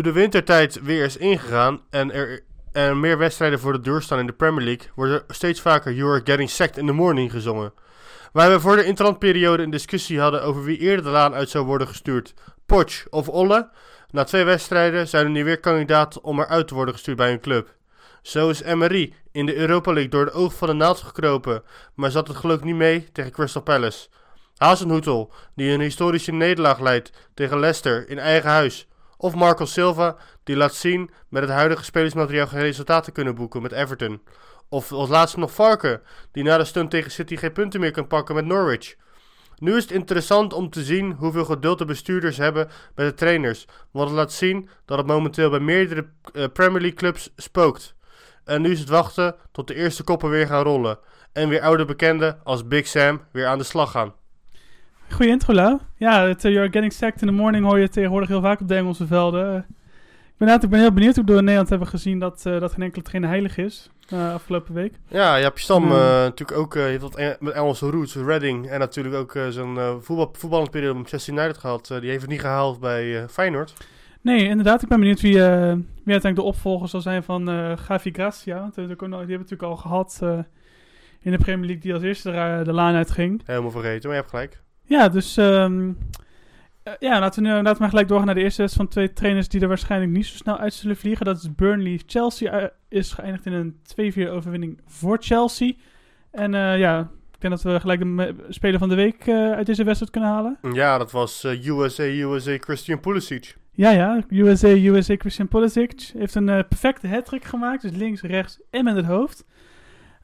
[0.00, 2.40] Nu de wintertijd weer is ingegaan en er,
[2.72, 6.20] er meer wedstrijden voor de deur staan in de Premier League, wordt steeds vaker You
[6.24, 7.72] getting sacked in the morning gezongen.
[8.32, 11.64] Waar we voor de interlandperiode een discussie hadden over wie eerder de laan uit zou
[11.64, 12.34] worden gestuurd,
[12.66, 13.70] Poch of Olle,
[14.10, 17.40] na twee wedstrijden zijn er nu weer kandidaten om eruit te worden gestuurd bij hun
[17.40, 17.74] club.
[18.22, 21.62] Zo is Emery in de Europa League door de oog van de naald gekropen,
[21.94, 24.08] maar zat het geluk niet mee tegen Crystal Palace.
[24.56, 28.88] Hazenhoetel, die een historische nederlaag leidt tegen Leicester in eigen huis.
[29.22, 33.72] Of Marco Silva, die laat zien met het huidige spelersmateriaal geen resultaten kunnen boeken met
[33.72, 34.22] Everton.
[34.68, 38.06] Of als laatste nog Varken, die na de stunt tegen City geen punten meer kan
[38.06, 38.96] pakken met Norwich.
[39.58, 43.66] Nu is het interessant om te zien hoeveel geduld de bestuurders hebben met de trainers.
[43.90, 47.94] Want het laat zien dat het momenteel bij meerdere eh, Premier League clubs spookt.
[48.44, 50.98] En nu is het wachten tot de eerste koppen weer gaan rollen.
[51.32, 54.14] En weer oude bekenden als Big Sam weer aan de slag gaan.
[55.10, 55.78] Goeie intro, Lau.
[55.96, 58.68] Ja, het uh, You're Getting Sacked in the Morning hoor je tegenwoordig heel vaak op
[58.68, 59.50] de Engelse velden.
[59.54, 59.56] Eh,
[60.28, 62.60] ik, ben, ik ben heel benieuwd hoe we door in Nederland hebben gezien dat, eh,
[62.60, 63.90] dat geen enkele trainer heilig is.
[64.08, 64.94] eh, afgelopen week.
[65.08, 65.92] Ja, Jaap Stam Hmm.
[65.92, 68.68] eh, natuurlijk ook eh, heeft wat Eng- met Engelse roots, Reading.
[68.68, 71.90] En natuurlijk ook eh, zijn eh voetbal, voetballende periode met Manchester United gehad.
[71.90, 73.72] Eh, die heeft het niet gehaald bij eh, Feyenoord.
[74.20, 74.82] Nee, inderdaad.
[74.82, 78.56] Ik ben benieuwd wie, eh, wie uiteindelijk de opvolger zal zijn van eh Gavi Gracia.
[78.56, 80.38] Eh, die hebben we natuurlijk al gehad eh,
[81.20, 83.42] in de Premier League die als eerste de, de laan uitging.
[83.44, 84.62] Helemaal vergeten, maar je hebt gelijk.
[84.90, 85.92] Ja, dus ehm,
[86.82, 89.00] eh, ja, laten we, nu, laten we maar gelijk doorgaan naar de eerste wedstrijd van
[89.00, 91.24] twee trainers die er waarschijnlijk niet zo snel uit zullen vliegen.
[91.24, 92.00] Dat is Burnley.
[92.06, 93.76] Chelsea eh, is geëindigd in een
[94.28, 95.72] 2-4 overwinning voor Chelsea.
[96.30, 97.00] En eh, ja,
[97.34, 100.58] ik denk dat we gelijk de speler van de week uit deze wedstrijd kunnen halen.
[100.72, 103.56] Ja, dat was USA, USA Christian Pulisic.
[103.72, 104.24] Ja, ja.
[104.28, 107.82] USA, USA Christian Pulisic heeft een perfecte hat gemaakt.
[107.82, 109.44] Dus links, rechts en met het hoofd.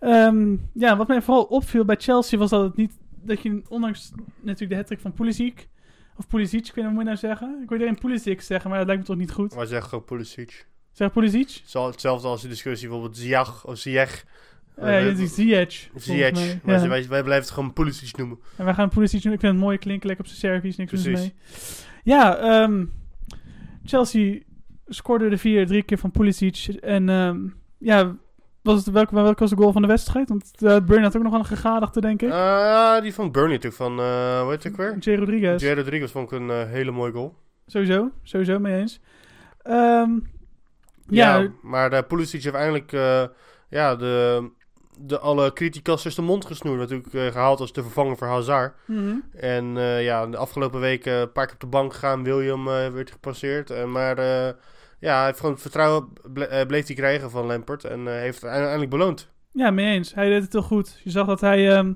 [0.01, 2.93] Ehm, ja, wat mij vooral opviel bij Chelsea was dat het niet...
[3.27, 5.69] Dat je ondanks natuurlijk de hat van Pulisic...
[6.19, 7.59] Of Pulisic, ik weet niet hoe je nou zeggen.
[7.63, 9.55] Ik wil iedereen Pulisic zeggen, maar dat lijkt me toch niet goed.
[9.55, 10.67] Maar zeg gewoon Pulisic.
[10.93, 11.63] Zeg Pulisic?
[11.65, 14.25] Zal hetzelfde als de discussie bijvoorbeeld Ziyech of Ziyech.
[14.77, 15.89] Ja, uh, dit is Ziyech.
[15.95, 16.63] Ziyech.
[16.63, 16.89] Maar Ja.
[16.89, 18.39] wij, wij blijven het gewoon Pulisic noemen.
[18.57, 19.33] En wij gaan Pulisic doen.
[19.33, 21.21] Ik vind het mooi klinken, lekker op zijn Servisch, niks mis Precies.
[21.21, 21.35] mee.
[22.05, 22.85] Ja, ehm,
[23.85, 24.39] Chelsea
[24.87, 26.57] scoorde de vier, drie keer van Pulisic.
[26.81, 27.39] En ehm,
[27.79, 28.17] ja,
[28.67, 30.29] was het, welke, welke was de goal van de wedstrijd?
[30.29, 32.31] Want uh, Burnley had ook nog een gegadigde, denk ik.
[32.33, 34.97] Ah, die van Burnley natuurlijk, van, eh hoe heet ook weer?
[34.99, 35.15] J.
[35.15, 35.63] Rodriguez.
[35.63, 37.35] Jay Rodriguez vond ik een eh, hele mooie goal.
[37.67, 39.01] Sowieso, sowieso mee eens.
[39.63, 40.11] Ehm,
[41.09, 43.25] ja, Ja, maar de Pulisic heeft eindelijk eh,
[43.69, 44.49] ja, de,
[44.99, 46.79] de alle criticasters de mond gesnoerd.
[46.79, 48.75] Natuurlijk eh, gehaald als de vervanger voor Hazard.
[48.87, 49.15] mhm.
[49.37, 52.25] En eh, ja, de afgelopen weken een paar keer op de bank gegaan.
[52.25, 53.71] William eh, werd gepasseerd.
[53.71, 54.53] Eh, maar eh,
[54.99, 57.85] ja, hij heeft gewoon het vertrouwen eh, bleef hij krijgen van Lampert.
[57.85, 59.31] En eh, heeft het uiteindelijk beloond.
[59.53, 60.15] ja, mee eens.
[60.15, 61.01] Hij deed het heel goed.
[61.05, 61.93] Je zag dat hij, ehm,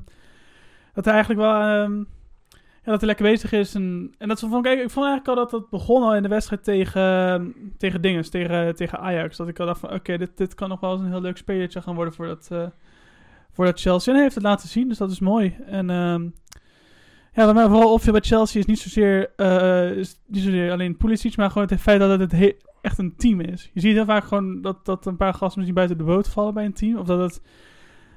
[0.95, 1.61] dat hij eigenlijk wel...
[1.61, 1.99] ehm,
[2.85, 3.75] ja, dat hij lekker bezig is.
[3.75, 6.29] En, en dat vond ik, ik vond eigenlijk al dat dat begon al in de
[6.29, 9.37] wedstrijd tegen, tegen Dinges, tegen, tegen Ajax.
[9.37, 11.37] Dat ik al dacht van, oké, dit, dit kan nog wel eens een heel leuk
[11.37, 12.67] spelertje gaan worden voor dat, eh,
[13.53, 14.07] voor dat Chelsea.
[14.09, 15.57] En hij heeft het laten zien, dus dat is mooi.
[15.67, 16.23] En ehm,
[17.33, 19.31] ja, wat mij vooral opviel bij Chelsea is niet zozeer,
[20.27, 23.71] niet zozeer alleen Pulisic, maar gewoon het feit dat het he- echt een team is.
[23.73, 26.55] Je ziet heel vaak gewoon dat, dat een paar gasten misschien buiten de boot vallen
[26.55, 26.97] bij een team.
[26.99, 27.41] Of dat het,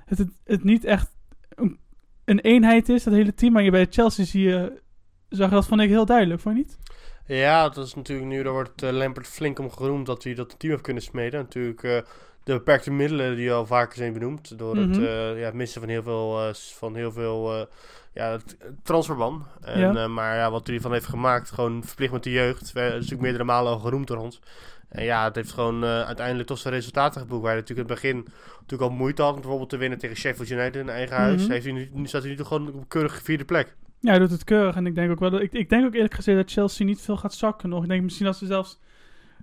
[0.06, 1.12] het, het, het niet echt
[1.50, 1.80] een,
[2.26, 3.54] een eenheid is, dat hele team.
[3.54, 4.82] Maar je bij Chelsea zie je,
[5.30, 6.78] zag je dat vond ik heel duidelijk, vond je niet?
[7.26, 10.56] Ja, dat is natuurlijk nu, daar wordt eh, Lampert flink om geroemd dat hij dat
[10.60, 11.40] team heeft kunnen smeden.
[11.40, 11.98] Natuurlijk eh,
[12.44, 14.58] de beperkte middelen die al vaker zijn benoemd.
[14.58, 15.00] Door het, Mhm.
[15.04, 17.68] eh, ja, het missen van heel veel, van heel veel
[18.14, 19.46] ja, het transferban.
[19.62, 19.96] En, Ja.
[19.96, 22.72] eh, maar ja, wat hij ervan heeft gemaakt, gewoon verplicht met de jeugd.
[22.72, 24.42] We, dat is natuurlijk meerdere malen al geroemd door ons.
[24.90, 27.42] En ja, het heeft gewoon eh, uiteindelijk toch zijn resultaten geboekt.
[27.42, 28.28] Waar hij natuurlijk in het begin
[28.60, 31.42] natuurlijk al moeite had om bijvoorbeeld te winnen tegen Sheffield United in eigen huis.
[31.42, 31.52] Mhm.
[31.52, 33.76] Heeft hij nu, nu staat hij nu toch gewoon op een keurige vierde plek.
[34.00, 34.76] Ja, hij doet het keurig.
[34.76, 37.02] En ik denk ook wel dat, ik, ik denk ook eerlijk gezegd dat Chelsea niet
[37.02, 37.84] veel gaat zakken nog.
[37.84, 38.80] Ik denk misschien dat ze zelfs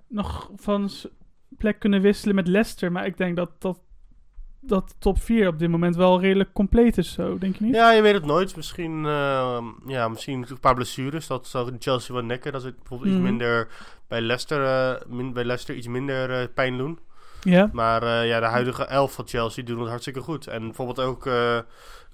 [0.08, 0.90] nog van
[1.58, 2.92] plek kunnen wisselen met Leicester.
[2.92, 3.80] Maar ik denk dat, dat,
[4.60, 7.74] dat top 4 op dit moment wel redelijk compleet is zo, denk je niet?
[7.74, 8.56] Ja, je weet het nooit.
[8.56, 11.26] Misschien, eh, ja, misschien een paar blessures.
[11.26, 12.52] Dat zou Chelsea wel nekken.
[12.52, 13.20] Dat ze bijvoorbeeld Mhm.
[13.20, 13.68] iets minder
[14.08, 16.98] bij Leicester, eh, min- bij Leicester iets minder eh, pijn doen.
[17.42, 17.70] Ja.
[17.72, 20.46] Maar eh, ja, de huidige elf van Chelsea doen het hartstikke goed.
[20.46, 21.28] En bijvoorbeeld ook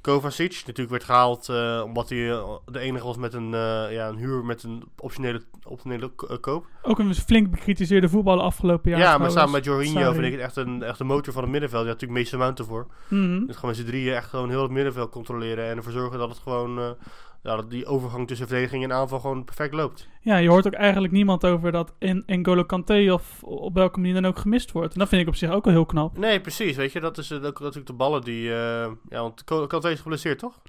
[0.06, 4.08] Kovacic natuurlijk werd gehaald eh, omdat hij eh, de enige was met een, eh, ja,
[4.08, 6.10] een huur met een optionele, optionele
[6.40, 6.66] koop.
[6.82, 9.00] Ook een flink bekritiseerde voetballer afgelopen jaar.
[9.00, 11.50] ja, maar samen met Jorginho vind ik het echt een, echt een motor van het
[11.50, 11.86] middenveld.
[11.86, 12.86] Had natuurlijk Mason Mount ervoor.
[13.08, 13.46] Mhm.
[13.46, 16.28] Dus gewoon met z'n drieën echt gewoon heel het middenveld controleren en ervoor zorgen dat
[16.28, 16.96] het gewoon,
[17.42, 20.08] ja, dat die overgang tussen verdediging en aanval gewoon perfect loopt.
[20.20, 24.14] Ja, je hoort ook eigenlijk niemand over dat in N'Golo Kanté of op welke manier
[24.14, 24.92] dan ook gemist wordt.
[24.92, 26.18] En dat vind ik op zich ook wel heel knap.
[26.18, 26.76] Nee, precies.
[26.76, 30.00] Weet je, dat is eh, ook natuurlijk de ballen die, eh, ja, want Kanté is
[30.00, 30.60] geblesseerd, toch?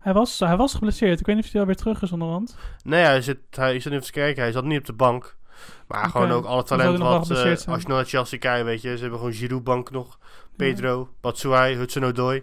[0.00, 1.20] Hij was, hij was geblesseerd.
[1.20, 2.56] Ik weet niet of hij alweer terug is onderhand.
[2.82, 4.42] Nee, hij zit, hij zit even te kijken.
[4.42, 5.36] Hij zat niet op de bank.
[5.86, 7.30] Maar gewoon ook alle talent wat...
[7.30, 7.58] eh, zijn.
[7.66, 8.94] als je naar Chelsea kijkt, weet je.
[8.94, 10.18] Ze hebben gewoon Giroud bank nog.
[10.56, 12.42] Pedro, Batshuayi, Hudson-Odoi.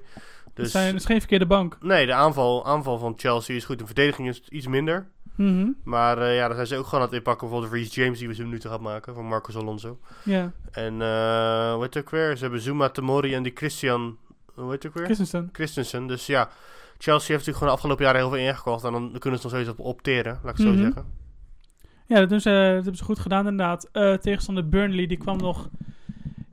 [0.58, 0.72] Het, Dus...
[0.74, 1.78] zijn, het is geen verkeerde bank.
[1.82, 3.80] Nee, de aanval, aanval van Chelsea is goed.
[3.80, 5.08] De verdediging is iets minder.
[5.36, 5.68] Mhm.
[5.84, 7.48] Maar eh, ja, dan zijn ze ook gewoon aan het inpakken.
[7.48, 9.14] Bijvoorbeeld Reece James, die we zo minuten gaat maken.
[9.14, 10.00] Van Marcos Alonso.
[10.24, 12.36] Ja, En eh hoe heet het ook weer?
[12.36, 14.18] Ze hebben Zuma, Tamori en die Christian...
[14.54, 15.04] Hoe heet het ook weer?
[15.06, 15.50] Christensen.
[15.52, 16.08] Christensen.
[16.08, 16.50] Dus ja,
[16.98, 18.84] Chelsea heeft natuurlijk gewoon de afgelopen jaren heel veel ingekocht.
[18.84, 20.78] En dan kunnen ze nog steeds op opteren, laat ik het Mhm.
[20.78, 21.06] zo zeggen.
[22.06, 23.90] Ja, dat, doen ze, dat hebben ze goed gedaan inderdaad.
[23.92, 25.70] Eh tegenstander Burnley, die kwam nog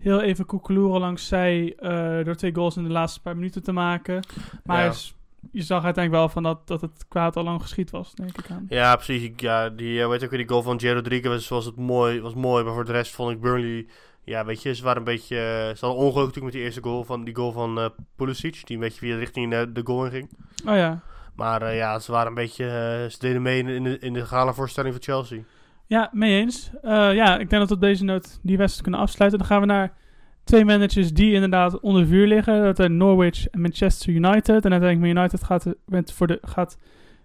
[0.04, 3.72] heel even koekeloeren langs zij eh, door twee goals in de laatste paar minuten te
[3.72, 4.20] maken.
[4.64, 4.82] Maar Ja.
[4.82, 5.14] hij is-
[5.52, 8.50] je zag uiteindelijk wel van dat, dat het kwaad al lang geschied was, denk ik
[8.50, 8.66] aan.
[8.68, 9.30] Ja, precies.
[9.36, 10.88] Ja, die, eh, weet ook weer, die goal van J.
[10.88, 12.64] Rodriguez was, het mooi, was mooi.
[12.64, 13.86] Maar voor de rest vond ik Burnley...
[14.26, 15.36] Ja, weet je, ze waren een beetje...
[15.36, 17.86] eh, Ze hadden ongeluk natuurlijk met die eerste goal van, die goal van eh
[18.16, 18.66] Pulisic.
[18.66, 20.30] Die een beetje via richting de, de goal in ging.
[20.68, 21.00] Oh ja.
[21.36, 22.64] Maar ja, ze waren een beetje...
[23.10, 25.40] ze deden mee in, in de, in de gala-voorstelling van Chelsea.
[25.86, 26.70] Ja, mee eens.
[26.82, 29.38] Eh, ja, ik denk dat we op deze noot die wedstrijd kunnen afsluiten.
[29.38, 29.92] Dan gaan we naar
[30.44, 32.62] twee managers die inderdaad onder vuur liggen.
[32.62, 34.64] Dat zijn Norwich en Manchester United.
[34.64, 35.66] En uiteindelijk United gaat,
[36.12, 36.78] voor de, gaat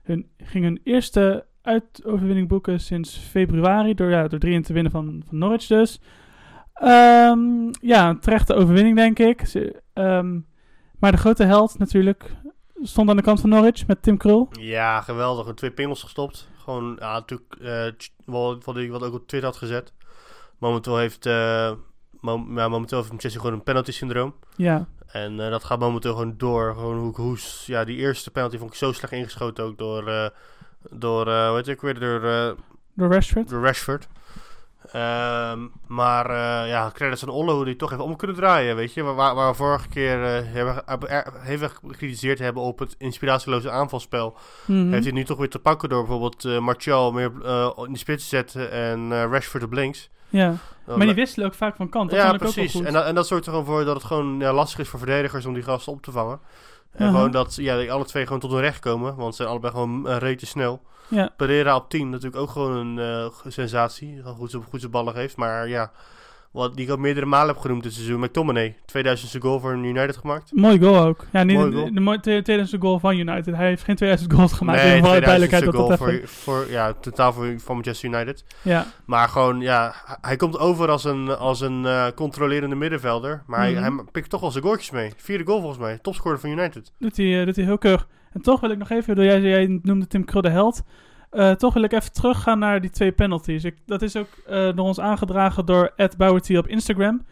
[0.03, 3.93] hun, ging hun eerste uitoverwinning boeken sinds februari.
[3.93, 6.01] Door, ja, door 3 te winnen van, van Norwich dus.
[6.73, 9.41] Ehm, ja, een terechte overwinning denk ik.
[9.93, 10.39] Ehm,
[10.99, 12.35] maar de grote held natuurlijk
[12.81, 14.49] stond aan de kant van Norwich met Tim Krul.
[14.51, 15.53] Ja, geweldig.
[15.53, 16.49] Twee pingels gestopt.
[16.69, 17.55] Gewoon, ja, natuurlijk...
[17.61, 19.93] eh, wat, wat ik wat ook op Twitter had gezet.
[20.57, 21.25] Momenteel heeft...
[21.25, 21.71] eh,
[22.19, 24.35] mom- ja, momenteel heeft Manchester gewoon een penalty syndroom.
[24.55, 26.73] Ja, En eh, dat gaat momenteel gewoon door.
[26.73, 30.31] Gewoon hoe, ja, die eerste penalty vond ik zo slecht ingeschoten ook door,
[30.89, 32.21] door hoe heet ook weer, door,
[32.93, 33.49] door Rashford.
[33.49, 34.07] door Rashford.
[34.91, 39.03] Ehm, maar eh, ja, credits aan Ollo die toch even om kunnen draaien, weet je.
[39.03, 40.83] Waar, waar we vorige keer eh, hebben,
[41.39, 44.37] heel erg gecritiseerd hebben op het inspiratieloze aanvalspel.
[44.65, 44.91] Mhm.
[44.91, 47.31] Heeft hij nu toch weer te pakken door bijvoorbeeld eh Martial meer
[47.85, 50.09] in de spits te zetten en Rashford op links.
[50.29, 50.53] Ja.
[50.85, 52.09] Maar die wisselen ook vaak van kant.
[52.09, 52.73] Dat ja, ook precies.
[52.73, 52.85] wel goed.
[52.85, 54.99] En, dat, en dat zorgt er gewoon voor dat het gewoon ja, lastig is voor
[54.99, 56.39] verdedigers om die gasten op te vangen.
[56.91, 59.15] En gewoon dat ja, die alle twee gewoon tot hun recht komen.
[59.15, 60.81] Want ze zijn allebei gewoon uh, rete snel.
[61.09, 61.29] Ja.
[61.37, 64.21] Pereira op 10 natuurlijk ook gewoon een uh, sensatie.
[64.23, 65.37] Goed, goed zijn ballen geeft.
[65.37, 65.91] Maar ja,
[66.51, 68.19] wat die ik al meerdere malen heb genoemd dit seizoen.
[68.19, 70.51] McTominay, 2000 goal voor United gemaakt.
[70.53, 71.25] Mooi goal ook.
[71.31, 71.87] Ja, niet Mooi de, goal.
[71.87, 73.55] de, de, mooie- de 2000 goal van United.
[73.55, 74.77] Hij heeft geen 2000 goals gemaakt.
[74.77, 76.27] nee, 2000 duidelijkheid dat goal dat even...
[76.27, 78.43] voor, voor, ja, totaal voor, voor Manchester United.
[78.61, 83.43] Ja, Maar gewoon, ja, hij komt over als een, als een uh, controlerende middenvelder.
[83.47, 83.81] Maar Mhm.
[83.81, 85.13] hij, hij pikt toch wel zijn goaltjes mee.
[85.17, 85.97] Vierde goal volgens mij.
[86.01, 86.91] Topscorer van United.
[86.99, 88.07] doet hij, eh, doet hij heel keurig.
[88.31, 90.83] En toch wil ik nog even, jij, jij noemde Tim Krul de held.
[91.29, 93.63] Eh, toch wil ik even teruggaan naar die twee penalties.
[93.63, 97.25] Ik, dat is ook eh, door ons aangedragen door Ed Bowerty op Instagram.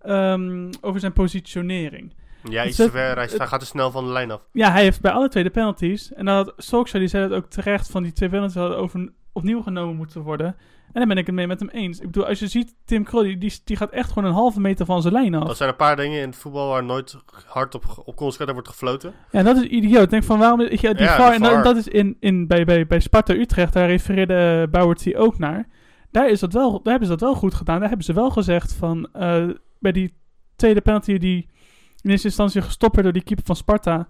[0.00, 2.14] Ehm, over zijn positionering.
[2.50, 3.16] Ja, iets zet- te ver.
[3.16, 4.46] Hij gaat te snel van de lijn af.
[4.52, 6.12] Ja, hij heeft bij alle twee de penalties.
[6.12, 9.12] En dan had Solskjaer, die zei dat ook terecht, van die twee penalties hadden over,
[9.32, 10.56] opnieuw genomen moeten worden.
[10.92, 11.98] En daar ben ik het mee met hem eens.
[11.98, 14.86] Ik bedoel, als je ziet, Tim Krul, die, die, gaat echt gewoon een halve meter
[14.86, 15.46] van zijn lijn af.
[15.46, 18.68] Dat zijn een paar dingen in het voetbal waar nooit hard op, op consequent wordt
[18.68, 19.14] gefloten.
[19.30, 20.02] Ja, dat is idioot.
[20.02, 20.58] Ik denk van, waarom...
[20.58, 23.88] die Ja, VAR, de en dat, is in, in, bij, bij, bij Sparta Utrecht, daar
[23.88, 25.68] refereerde Bowerty ook naar.
[26.10, 27.78] Daar, is dat wel, daar hebben ze dat wel goed gedaan.
[27.78, 30.14] Daar hebben ze wel gezegd van, eh, bij die
[30.56, 31.50] tweede penalty die
[32.00, 34.06] in eerste instantie gestopt werd door die keeper van Sparta,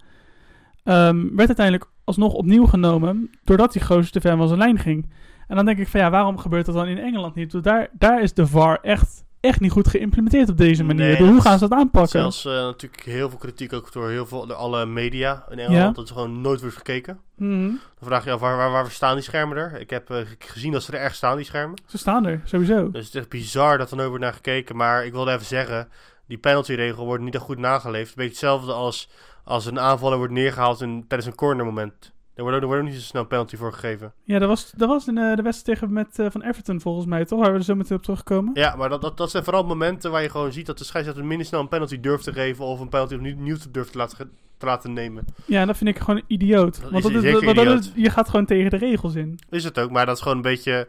[0.83, 5.09] ehm, werd uiteindelijk alsnog opnieuw genomen, doordat die gozer te ver van zijn lijn ging.
[5.47, 7.51] En dan denk ik van, ja, waarom gebeurt dat dan in Engeland niet?
[7.51, 11.05] Want Daar, daar is de VAR echt, echt niet goed geïmplementeerd op deze manier.
[11.05, 12.19] Nee, Dus hoe gaan ze dat aanpakken?
[12.19, 15.85] Zelfs eh, natuurlijk heel veel kritiek ook door heel veel door alle media in Engeland.
[15.87, 15.91] Ja.
[15.91, 17.19] Dat is gewoon nooit wordt gekeken.
[17.37, 17.61] Mhm.
[17.67, 19.79] Dan vraag je af, waar, waar, waar staan die schermen er?
[19.79, 21.77] Ik heb eh, ge- gezien dat ze er echt staan, die schermen.
[21.85, 22.91] Ze staan er, sowieso.
[22.91, 24.75] Dus het is echt bizar dat er nooit wordt naar gekeken.
[24.75, 25.87] Maar ik wilde even zeggen,
[26.27, 28.07] die penaltyregel wordt niet echt goed nageleefd.
[28.09, 29.09] Een beetje hetzelfde als,
[29.43, 32.11] als een aanvaller wordt neergehaald in, tijdens een cornermoment.
[32.35, 34.13] Er wordt, ook, er wordt ook niet zo snel penalty voor gegeven.
[34.23, 37.05] Ja, dat was, dat was in eh, de wedstrijd tegen met, eh, van Everton volgens
[37.05, 37.39] mij, toch?
[37.39, 38.51] Waar we er zo meteen op terugkomen.
[38.53, 41.25] Ja, maar dat, dat, dat zijn vooral momenten waar je gewoon ziet dat de scheidsrechter
[41.25, 42.65] minder snel een penalty durft te geven.
[42.65, 45.25] Of een penalty opnieuw durft te laten, te laten nemen.
[45.45, 46.81] Ja, dat vind ik gewoon idioot.
[46.81, 47.79] Dat Want is dat is, dat idioot.
[47.79, 49.39] is, je gaat gewoon tegen de regels in.
[49.49, 50.87] Is het ook, maar dat is gewoon een beetje.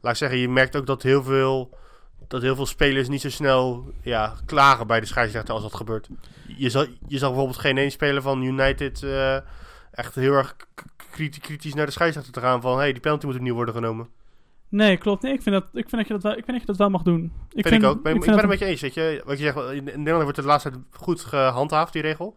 [0.00, 1.70] Laat ik zeggen, je merkt ook dat heel veel.
[2.28, 6.08] dat heel veel spelers niet zo snel ja, klagen bij de scheidsrechter als dat gebeurt.
[6.56, 9.36] Je zag, je zag bijvoorbeeld geen één speler van United eh,
[9.94, 10.56] echt heel erg
[11.40, 14.08] kritisch naar de scheidsrechter te gaan van hey, die penalty moet opnieuw worden genomen.
[14.68, 15.22] Nee, klopt.
[15.22, 16.76] Nee, ik vind dat, ik vind dat, je, dat wel, ik vind dat je dat
[16.76, 17.32] wel mag doen.
[17.52, 18.02] Ik Vind, ik ook.
[18.02, 18.80] Ben, ik, ben het met je eens.
[18.80, 22.02] Weet je, wat je zegt, in Nederland wordt het de laatste tijd goed gehandhaafd, die
[22.02, 22.36] regel.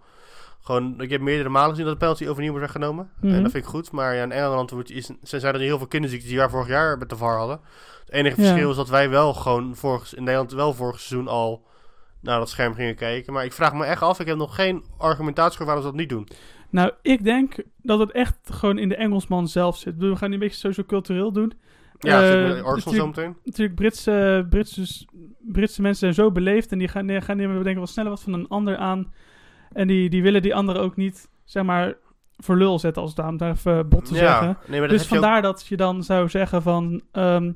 [0.61, 3.09] Gewoon, ik heb meerdere malen gezien dat de penalty overnieuw wordt weggenomen.
[3.21, 3.33] Mhm.
[3.33, 3.91] En dat vind ik goed.
[3.91, 6.97] Maar ja, in Engeland wordt, is, zijn er heel veel kinderziektes die we vorig jaar
[6.97, 7.59] met de VAR hadden.
[8.05, 8.47] Het enige Ja.
[8.47, 11.65] verschil is dat wij wel gewoon vorig, in Nederland wel vorig seizoen al
[12.21, 13.33] naar dat scherm gingen kijken.
[13.33, 15.99] Maar ik vraag me echt af, ik heb nog geen argumentatie voor waarom ze dat
[15.99, 16.27] niet doen.
[16.69, 19.97] Nou, ik denk dat het echt gewoon in de Engelsman zelf zit.
[19.97, 21.53] We gaan die een beetje sociocultureel doen.
[21.99, 23.35] Ja, Eh, uh, Arsenal natuurlijk- zometeen.
[23.43, 25.05] Natuurlijk, Britse, Britse,
[25.39, 28.21] Britse mensen zijn zo beleefd en die gaan, die gaan nemen denken wel sneller wat
[28.21, 29.13] van een ander aan.
[29.73, 31.95] En die, die willen die andere ook niet, zeg maar,
[32.37, 34.57] voor lul zetten als het daar, even bot te zeggen.
[34.67, 37.01] nee, maar dat Dus ook- vandaar dat je dan zou zeggen van...
[37.11, 37.51] ehm,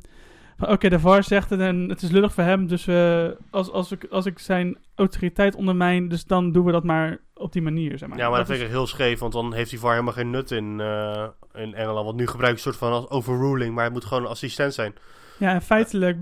[0.62, 2.68] Oké, de VAR zegt het en het is lullig voor hem.
[2.68, 6.84] Dus we, als, als, ik, als ik zijn autoriteit ondermijn, dus dan doen we dat
[6.84, 8.18] maar op die manier, zeg maar.
[8.18, 10.52] Ja, maar dat vind ik heel scheef, want dan heeft die VAR helemaal geen nut
[10.52, 12.06] in, eh, in Engeland.
[12.06, 14.74] Want nu gebruik je een soort van als overruling, maar het moet gewoon een assistent
[14.74, 14.94] zijn.
[15.38, 16.18] Ja, en feitelijk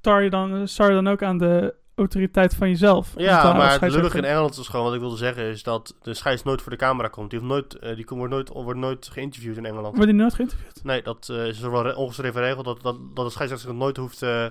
[0.00, 3.12] tar je dan, star je dan ook aan de autoriteit van jezelf.
[3.16, 6.14] Ja, maar het lullige in Engeland is gewoon, wat ik wilde zeggen, is dat de
[6.14, 7.30] scheids nooit voor de camera komt.
[7.30, 9.96] Die, heeft nooit, eh, die wordt, nooit, wordt nooit geïnterviewd in Engeland.
[9.96, 10.84] Wordt die nooit geïnterviewd?
[10.84, 13.96] Nee, dat eh, is er wel re- ongeschreven regel, dat, dat, dat de scheidsrechter nooit
[13.96, 14.46] hoeft eh,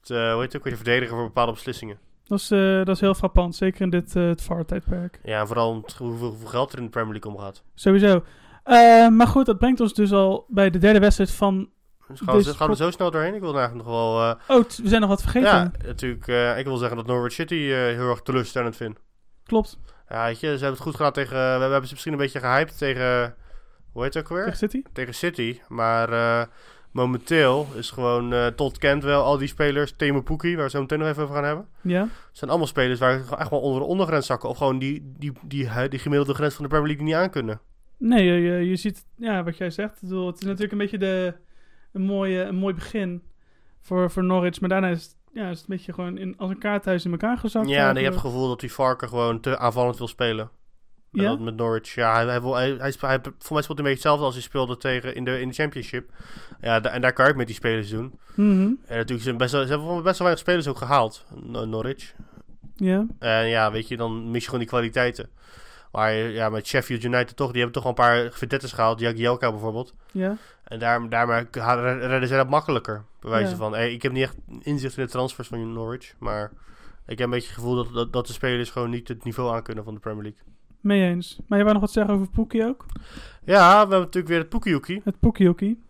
[0.00, 1.98] te, hoe heet het te verdedigen voor bepaalde beslissingen.
[2.26, 2.48] Dat is,
[2.84, 5.20] dat is heel frappant, zeker in dit het VAR-tijdperk.
[5.24, 7.62] Ja, en vooral hoeveel, hoeveel geld er in de Premier League omgaat.
[7.74, 8.22] Sowieso.
[9.10, 11.68] Maar goed, dat brengt ons dus al bij de derde wedstrijd van...
[12.12, 13.34] Dus gaan, we, Dus gaan we zo snel doorheen?
[13.34, 14.20] Ik wil eigenlijk nog wel...
[14.20, 15.48] eh, Oh, we zijn nog wat vergeten.
[15.48, 18.98] ja, natuurlijk, eh, ik wil zeggen dat Norwich City eh, heel erg teleurstellend vind.
[19.44, 19.78] Klopt.
[20.08, 21.36] Ja, weet je, ze hebben het goed gedaan tegen...
[21.36, 23.34] We, we hebben ze misschien een beetje gehyped tegen...
[23.92, 24.44] Hoe heet het ook weer?
[24.44, 24.82] Tegen City.
[24.92, 25.60] Tegen City.
[25.68, 26.48] Maar
[26.92, 28.54] momenteel is gewoon...
[28.56, 29.92] Todd kent wel al die spelers.
[29.96, 31.66] Temo Pukki, waar we zo meteen nog even over gaan hebben.
[31.80, 32.08] Ja.
[32.32, 34.48] zijn allemaal spelers waar gewoon echt wel onder de ondergrens zakken.
[34.48, 37.60] Of gewoon die, die, die, die, die gemiddelde grens van de Premier League niet aankunnen.
[37.98, 38.24] Nee,
[38.68, 40.00] je, ziet, ja, wat jij zegt.
[40.00, 41.34] Het is natuurlijk een beetje de,
[41.92, 43.22] een, mooie, een mooi begin
[43.80, 44.60] voor, voor Norwich.
[44.60, 47.10] Maar daarna is het, ja, is het een beetje gewoon in, als een kaarthuis in
[47.10, 47.68] elkaar gezakt.
[47.68, 50.50] ja, en je hebt het gevoel dat die Varken gewoon te aanvallend wil spelen.
[51.12, 51.28] En Ja?
[51.28, 51.94] dat met Norwich.
[51.94, 54.34] Ja, hij, hij, wil, hij, hij, hij, voor mij speelt hij een beetje hetzelfde als
[54.34, 56.10] hij speelde tegen in de, in de Championship.
[56.60, 58.18] Ja, da- en daar kan je het met die spelers doen.
[58.34, 58.60] Mhm.
[58.86, 61.24] En natuurlijk zijn best ze hebben best wel weinig spelers ook gehaald,
[61.66, 62.14] Norwich.
[62.76, 63.06] Ja.
[63.18, 65.30] En ja, weet je, dan mis je gewoon die kwaliteiten.
[65.92, 69.00] Maar ja, met Sheffield United toch, die hebben toch wel een paar verdetters gehaald.
[69.00, 69.94] Jagielka bijvoorbeeld.
[70.12, 70.36] Ja.
[70.72, 71.46] En daar, daarmee
[71.98, 73.04] redden zij dat makkelijker.
[73.20, 73.56] Bij wijze Ja.
[73.56, 76.14] van, hey, ik heb niet echt inzicht in de transfers van Norwich.
[76.18, 76.50] Maar
[77.06, 79.54] ik heb een beetje het gevoel dat, dat, dat de spelers gewoon niet het niveau
[79.54, 80.40] aankunnen van de Premier League.
[80.80, 81.38] Mee eens.
[81.46, 82.86] Maar je wou nog wat zeggen over Poekie ook?
[83.44, 85.00] Ja, we hebben natuurlijk weer het Poekiehoekie.
[85.04, 85.82] Het Poekiehoekie.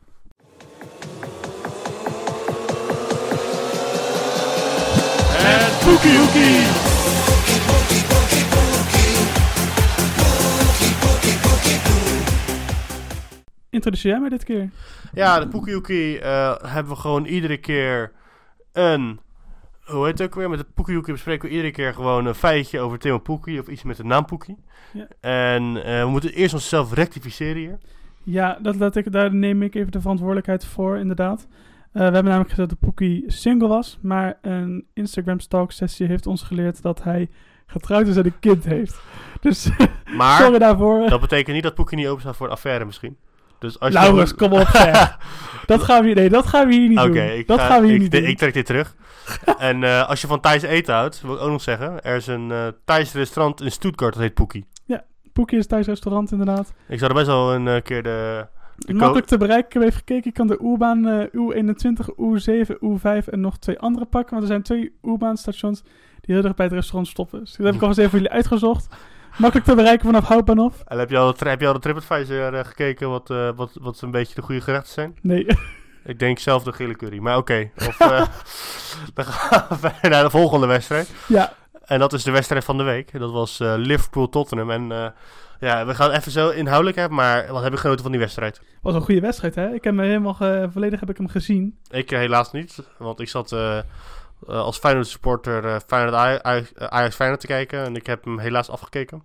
[5.35, 8.12] Het Poekiehoekie!
[13.73, 14.71] Introduceer jij mij dit keer?
[15.13, 18.13] Ja, de Poekiehoekie eh hebben we gewoon iedere keer
[18.73, 19.21] een...
[19.85, 20.51] Hoe heet het ook weer?
[20.51, 23.61] Met de Poekiehoekie bespreken we iedere keer gewoon een feitje over Timo Poekie.
[23.61, 24.57] Of iets met de naam Poekie.
[24.93, 25.07] Ja.
[25.21, 27.79] En eh, we moeten eerst onszelf rectificeren hier.
[28.23, 31.47] Ja, dat laat ik, daar neem ik even de verantwoordelijkheid voor, inderdaad.
[31.51, 33.99] Eh, we hebben namelijk gezegd dat Poekie single was.
[34.03, 37.31] Maar een Instagram stalk sessie heeft ons geleerd dat hij
[37.67, 39.01] getrouwd is en een kind heeft.
[39.41, 39.71] Dus
[40.19, 40.41] Maar...
[40.41, 41.09] sorry daarvoor.
[41.09, 43.17] Dat betekent niet dat Poekie niet open staat voor een affaire misschien.
[43.63, 44.37] Dus als Laurens, je...
[44.37, 45.19] kom op zeg.
[45.67, 47.23] dat gaan we, hier- nee, dat gaan we hier niet Oké, doen.
[47.39, 48.29] ik, dat ga- gaan we hier ik, niet de- doen.
[48.29, 48.95] ik trek dit terug.
[49.59, 52.03] en eh, als je van Thais eten houdt, wil ik ook nog zeggen.
[52.03, 52.53] Er is een
[52.85, 54.67] Thais restaurant in Stuttgart, dat heet Poekie.
[55.33, 56.73] Poekie is thuis restaurant inderdaad.
[56.89, 58.47] Ik zou er best wel een eh, keer de...
[58.77, 59.67] de Makkelijk te bereiken.
[59.69, 60.27] Ik heb even gekeken.
[60.29, 64.31] Ik kan de U-baan eh, U21, U7, U5 en nog twee andere pakken.
[64.31, 65.83] Want er zijn twee U-baan stations
[66.21, 67.41] die heel erg bij het restaurant stoppen.
[67.41, 68.95] Dus dat heb ik al eens even voor jullie uitgezocht.
[69.37, 70.83] Makkelijk te bereiken vanaf Houtbahnhof.
[70.87, 73.71] En heb je al de, heb je al de TripAdvisor eh, gekeken wat, eh, wat,
[73.81, 75.17] wat een beetje de goede gerechten zijn?
[75.23, 75.47] Nee.
[76.05, 77.71] Ik denk zelf de gele curry, maar oké.
[77.77, 78.09] Of, eh,
[79.15, 81.15] dan gaan we verder naar de volgende wedstrijd.
[81.29, 81.53] ja,
[81.85, 83.19] En dat is de wedstrijd van de week.
[83.19, 84.71] Dat was Liverpool-Tottenham.
[84.71, 85.15] En
[85.61, 88.61] ja, we gaan even zo inhoudelijk hebben, maar wat heb ik genoten van die wedstrijd?
[88.83, 89.75] was een goede wedstrijd hè.
[89.75, 90.37] Ik heb me helemaal
[90.73, 91.79] volledig heb ik hem gezien.
[91.91, 93.57] Ik helaas niet, want ik zat
[94.49, 98.25] eh, eh, als Feyenoord supporter eh Feyenoord Aj- Ajax Feyenoord te kijken en ik heb
[98.25, 99.23] hem helaas afgekeken.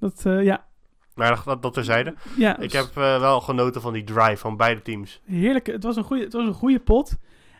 [0.00, 0.66] Dat, eh, ja.
[1.14, 2.14] Maar dat, dat, terzijde.
[2.36, 5.20] ja Ik heb eh, wel genoten van die drive van beide teams.
[5.24, 5.66] Heerlijk.
[5.66, 7.16] Het was een goede, het was een goede pot.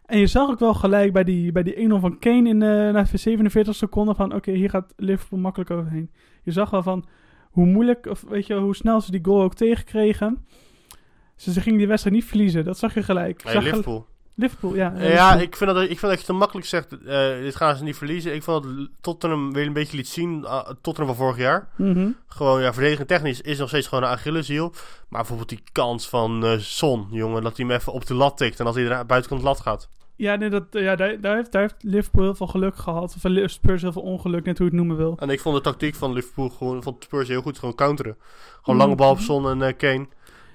[0.07, 3.05] En je zag ook wel gelijk bij die, bij die 1-0 van Kane in na
[3.05, 4.35] 47 seconden van...
[4.35, 6.11] Oké, hier gaat Liverpool makkelijk overheen.
[6.43, 7.07] Je zag wel van
[7.51, 10.47] hoe moeilijk, of weet je, hoe snel ze die goal ook tegenkregen.
[11.37, 12.65] Ze, ze gingen die wedstrijd niet verliezen.
[12.65, 13.45] Dat zag je gelijk.
[13.45, 13.83] Nee, zag gel-
[14.41, 14.73] Liverpool.
[14.73, 15.13] Liverpool, ja.
[15.15, 17.83] Ja, ik vind, dat, ik vind dat je te makkelijk zegt, eh, dit gaan ze
[17.85, 18.35] niet verliezen.
[18.35, 21.69] Ik vond dat Tottenham weer een beetje liet zien, uh, Tottenham van vorig jaar.
[21.77, 22.09] Mhm.
[22.27, 24.71] Gewoon, ja, verdedigend technisch is nog steeds gewoon een Achilleshiel.
[25.09, 28.37] Maar bijvoorbeeld die kans van eh Son, jongen, dat hij hem even op de lat
[28.37, 29.89] tikt en dat hij er buitenkant lat gaat.
[30.17, 33.15] Ja, nee, dat, ja daar, daar, heeft, daar heeft Liverpool heel veel geluk gehad.
[33.17, 35.17] Of eh, Spurs heel veel ongeluk, net hoe je het noemen wil.
[35.19, 38.17] En ik vond de tactiek van Liverpool gewoon, van Spurs heel goed, gewoon counteren.
[38.63, 38.79] Gewoon Mhm.
[38.79, 40.07] lange bal op Son en eh, Kane.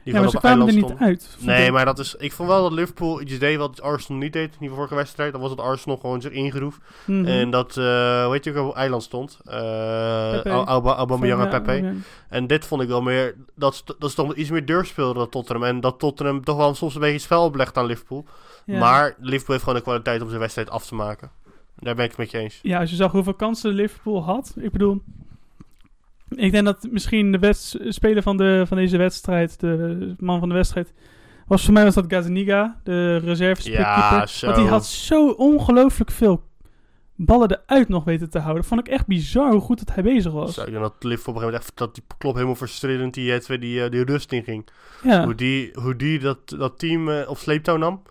[0.03, 1.37] Die ja, maar ze kwamen er niet uit.
[1.39, 1.71] Nee, ik.
[1.71, 4.57] maar dat is, ik vond wel dat Liverpool iets deed wat Arsenal niet deed in
[4.59, 5.31] die vorige wedstrijd.
[5.31, 6.79] Dan was het Arsenal gewoon zich ingeroef.
[7.05, 7.25] Mhm.
[7.25, 9.39] En dat, eh weet je ook, op eiland stond.
[9.45, 11.85] Auba- Aubameyang en Van, ja, Pepe.
[11.85, 11.93] ja.
[12.29, 15.63] En dit vond ik wel meer, dat, dat is toch iets meer durfspeelde dan Tottenham.
[15.65, 18.25] En dat Tottenham toch wel soms een beetje spel oplegt aan Liverpool.
[18.65, 18.79] Ja.
[18.79, 21.31] Maar Liverpool heeft gewoon de kwaliteit om zijn wedstrijd af te maken.
[21.75, 22.59] Daar ben ik het met je eens.
[22.61, 24.53] Ja, als je zag hoeveel kansen Liverpool had.
[24.57, 25.01] Ik bedoel,
[26.37, 27.53] ik denk dat misschien de
[27.89, 30.93] speler van, de, van deze wedstrijd, de man van de wedstrijd,
[31.47, 34.45] was voor mij was dat Gazaniga, de reserve Ja, zo.
[34.45, 36.43] Want die had zo ongelooflijk veel
[37.15, 38.63] ballen eruit nog weten te houden.
[38.63, 40.53] Vond ik echt bizar hoe goed dat hij bezig was.
[40.53, 43.33] Zo, denk dat Liverpool op een gegeven moment echt, dat die klop helemaal frustrerend die,
[43.33, 44.67] eh, die, eh, die rust in ging.
[45.03, 48.01] Ja, Hoe die, hoe die dat, dat team eh, op sleeptouw nam.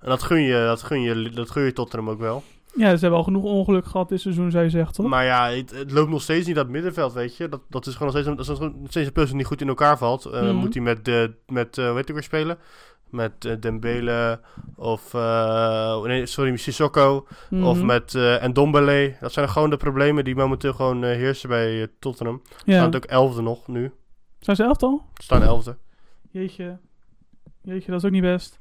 [0.00, 2.44] En dat gun je, dat gun je, dat gun je Tottenham ook wel.
[2.76, 5.06] Ja, ze hebben al genoeg ongeluk gehad dit seizoen, zou je zeggen, toch?
[5.06, 7.48] Maar ja, het, het loopt nog steeds niet het middenveld, weet je.
[7.48, 9.46] Dat, dat is gewoon nog steeds, een- dat is nog steeds een puzzel die niet
[9.46, 10.24] goed in elkaar valt.
[10.24, 10.54] Eh, Mhm.
[10.54, 12.58] Moet hij met, de met eh, weet ik weer spelen?
[13.10, 14.40] Met eh, Dembele
[14.76, 17.26] of, eh, nee, sorry, Sissoko.
[17.50, 17.86] Of Mhm.
[17.86, 19.16] met eh Ndombele.
[19.20, 22.42] Dat zijn gewoon de problemen die momenteel gewoon eh, heersen bij eh, Tottenham.
[22.48, 22.76] Ze ja.
[22.76, 23.92] staan ook elfde nog nu.
[24.40, 25.04] Zijn ze elftal?
[25.14, 25.76] Ze staan elfde.
[26.30, 26.78] Jeetje.
[27.62, 28.60] Jeetje, dat is ook niet best.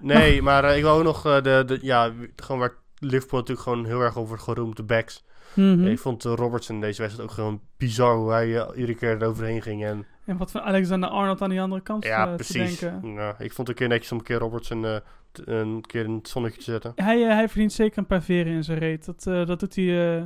[0.00, 3.68] Nee, maar eh, ik wil ook nog eh, de, de, ja, gewoon waar Liverpool natuurlijk
[3.68, 5.24] gewoon heel erg over wordt geroemd, de backs.
[5.54, 5.86] Mhm.
[5.86, 9.62] Ik vond uh, Robertson deze wedstrijd ook gewoon bizar hoe hij eh, iedere keer eroverheen
[9.62, 9.84] ging.
[9.84, 12.78] En En wat van Alexander Arnold aan die andere kant ja, eh, te precies.
[12.78, 13.12] denken.
[13.12, 14.96] Ja, ik vond het een keer netjes om een keer Robertson eh,
[15.44, 16.92] een keer in het zonnetje te zetten.
[16.96, 19.04] Hij, eh, hij verdient zeker een paar veren in zijn reet.
[19.04, 20.22] Dat, eh, dat, doet hij, eh,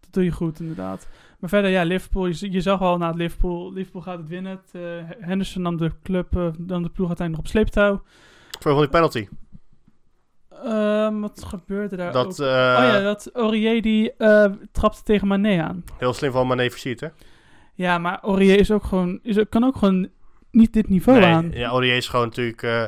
[0.00, 1.08] dat doe je goed, inderdaad.
[1.38, 2.26] Maar verder, ja, Liverpool.
[2.26, 3.72] Je, zag al na het Liverpool.
[3.72, 4.50] Liverpool gaat het winnen.
[4.52, 4.82] Het, eh,
[5.20, 8.02] Henderson nam de club, eh, dan de ploeg uiteindelijk op sleeptouw.
[8.60, 9.28] Voor van die penalty.
[10.64, 12.12] Ehm, wat gebeurde daar ook?
[12.12, 15.84] Dat, eh, oh ja, dat Aurier die eh, trapte tegen Mané aan.
[15.98, 17.08] heel slim van Mane versierd, hè?
[17.74, 20.08] Ja, maar Aurier is ook gewoon, is, kan ook gewoon
[20.50, 21.50] niet dit niveau aan.
[21.52, 22.84] ja, Aurier is gewoon natuurlijk, eh,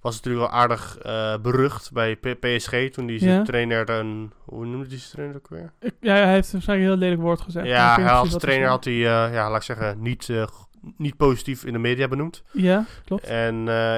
[0.00, 0.98] was natuurlijk wel aardig
[1.42, 3.42] berucht bij P- PSG toen die zijn Ja.
[3.42, 5.72] trainer dan, hoe noemde die zijn trainer ook weer?
[5.80, 7.66] Ik- ja, hij heeft waarschijnlijk een heel lelijk woord gezegd.
[7.66, 10.30] Ja, hij als trainer had hij, ja, laat ik zeggen, niet,
[10.96, 12.42] niet positief in de media benoemd.
[12.52, 13.24] Ja, klopt.
[13.26, 13.54] En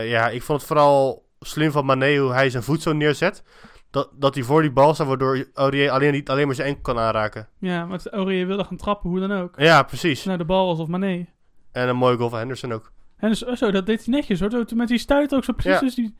[0.06, 3.42] ja, ik vond het vooral slim van Mane hoe hij zijn voet zo neerzet.
[3.90, 6.82] Dat, dat hij voor die bal staat, waardoor Aurier alleen, niet, alleen maar zijn enkel
[6.82, 7.48] kan aanraken.
[7.58, 9.54] Ja, maar Aurier wilde gaan trappen, hoe dan ook.
[9.60, 10.24] Ja, precies.
[10.24, 11.26] Naar de bal alsof Mané.
[11.72, 12.92] En een mooie goal van Henderson ook.
[13.16, 14.64] En dus, oh zo, dat deed hij netjes hoor.
[14.74, 15.72] Met die stuit ook zo precies.
[15.80, 15.80] Ja.
[15.80, 16.14] Dus die,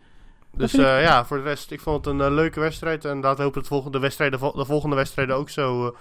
[0.56, 3.04] Dus ik- eh, ja, voor de rest, ik vond het een eh, leuke wedstrijd.
[3.04, 5.92] En laten we hopen dat de volgende wedstrijden, de volgende wedstrijden ook zo, eh,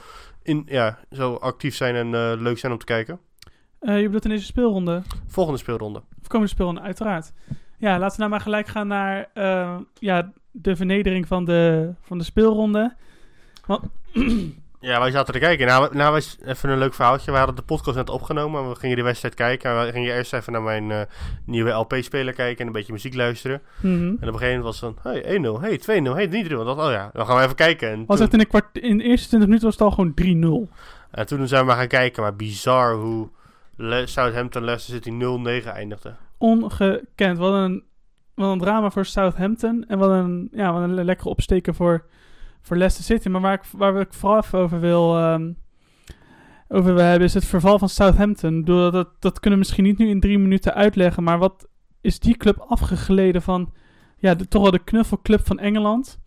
[0.43, 3.19] in, ja, zo actief zijn en leuk zijn om te kijken.
[3.81, 5.01] je bedoelt in deze speelronde.
[5.27, 5.99] Volgende speelronde.
[6.21, 7.31] Of komende speelronde, uiteraard.
[7.81, 12.17] Ja, laten we nou maar gelijk gaan naar eh, ja, de vernedering van de, van
[12.17, 12.95] de speelronde.
[14.79, 15.67] Ja, wij zaten te kijken.
[15.67, 17.31] Nou, nou was even een leuk verhaaltje.
[17.31, 18.61] We hadden de podcast net opgenomen.
[18.63, 19.71] en We gingen die wedstrijd kijken.
[19.71, 21.01] En we gingen eerst even naar mijn eh,
[21.45, 23.61] nieuwe LP-speler kijken en een beetje muziek luisteren.
[23.81, 23.93] Mhm.
[23.93, 26.47] En op een gegeven moment was het van, hey, 1-0, hey, 2-0, hey, 3-0.
[26.49, 27.89] Dat, oh ja, dan gaan we even kijken.
[27.89, 29.91] En Was toen, het in de, kwart, in de eerste 20 minuten was het al
[29.91, 30.71] gewoon 3-0.
[31.11, 32.21] en toen zijn we maar gaan kijken.
[32.21, 33.29] Maar bizar hoe
[33.75, 35.11] Le- Southampton Leicester City
[35.63, 36.13] 0-9 eindigde.
[36.41, 37.37] Ongekend.
[37.37, 37.83] Wat een,
[38.35, 39.85] wat een drama voor Southampton.
[39.87, 42.05] En wat een, ja, wat een le- lekkere opsteken voor,
[42.61, 43.29] voor Leicester City.
[43.29, 45.51] Maar waar ik, waar ik vooral even over wil ehm,
[46.67, 48.59] over wil hebben, is het verval van Southampton.
[48.59, 51.23] Bedoel, dat, dat kunnen we misschien niet nu in drie minuten uitleggen.
[51.23, 51.67] Maar wat
[52.01, 53.73] is die club afgegleden van
[54.17, 56.19] ja, de, toch wel de knuffelclub van Engeland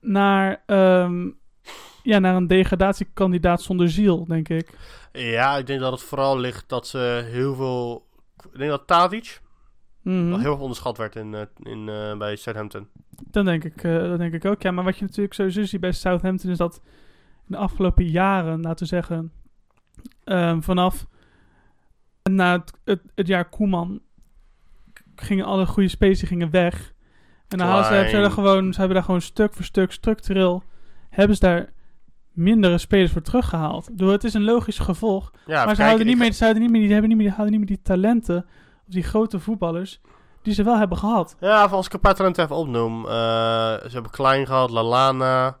[0.00, 1.30] naar, ehm,
[2.02, 4.78] ja, naar een degradatiekandidaat zonder ziel, denk ik.
[5.12, 8.10] Ja, ik denk dat het vooral ligt dat ze heel veel...
[8.52, 9.40] Ik denk dat Tadic
[10.02, 10.38] Mhm.
[10.38, 12.88] heel erg onderschat werd in, eh, in, eh, bij Southampton.
[13.30, 14.62] Dan denk ik, dat denk ik ook.
[14.62, 16.80] Ja, maar wat je natuurlijk sowieso ziet bij Southampton is dat
[17.46, 19.32] in de afgelopen jaren, laten we zeggen,
[20.24, 21.06] ehm, vanaf
[22.30, 24.00] na het, het, het jaar Koeman
[25.16, 26.92] gingen alle goede spelers gingen weg.
[27.48, 30.62] En dan ze, ze, hebben daar gewoon, ze hebben daar gewoon stuk voor stuk, structureel,
[31.10, 31.72] hebben ze daar
[32.32, 33.86] mindere spelers voor teruggehaald.
[33.90, 35.30] Bedoel, het is een logisch gevolg.
[35.46, 37.36] Ja, maar ze, houden niet meer, ze, houden niet meer, die hebben niet meer, die
[37.36, 38.36] houden niet meer die talenten,
[38.86, 40.00] of die grote voetballers,
[40.42, 41.36] die ze wel hebben gehad.
[41.40, 43.04] Ja, als ik een paar talenten even opnoem.
[43.06, 45.56] eh, ze hebben Klein gehad, Lalana.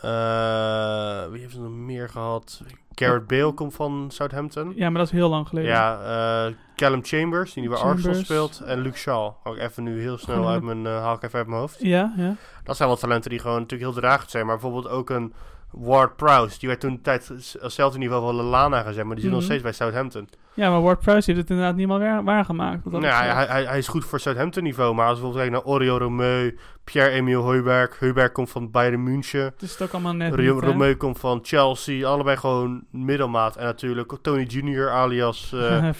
[0.00, 2.62] eh, wie heeft er nog meer gehad?
[2.94, 4.72] Garrett Bale komt van Southampton.
[4.76, 5.70] Ja, maar dat is heel lang geleden.
[5.70, 5.98] Ja,
[6.46, 8.60] eh, Callum Chambers, die nu bij Arsenal speelt.
[8.60, 9.32] En Luke Shaw.
[9.44, 11.76] Ook even nu heel snel uit mijn, haal ik even uit mijn hoofd.
[11.80, 12.34] Ja, ja.
[12.64, 14.46] Dat zijn wel talenten die gewoon natuurlijk heel dragend zijn.
[14.46, 15.32] Maar bijvoorbeeld ook een
[15.70, 16.58] Ward Prowse.
[16.58, 19.04] Die werd toen een tijd als- hetzelfde niveau van Lallana gezet.
[19.04, 19.48] Maar die zit nog Mhm.
[19.50, 20.28] steeds bij Southampton.
[20.56, 22.82] Ja, maar Ward Prowse heeft het inderdaad niet meer waar, waargemaakt.
[22.84, 23.36] dat Nou ja, betreft.
[23.36, 24.94] hij, hij, hij is goed voor Southampton niveau.
[24.94, 27.98] Maar als we bijvoorbeeld kijken naar Oriol Romeu, Pierre-Emile Heuberg.
[27.98, 29.40] Heuberg komt van Bayern München.
[29.40, 30.68] Het is het ook allemaal net Rio- niet, hè?
[30.70, 32.06] Romeu komt van Chelsea.
[32.08, 33.56] Allebei gewoon middelmaat.
[33.56, 35.90] En natuurlijk Tony Junior alias eh.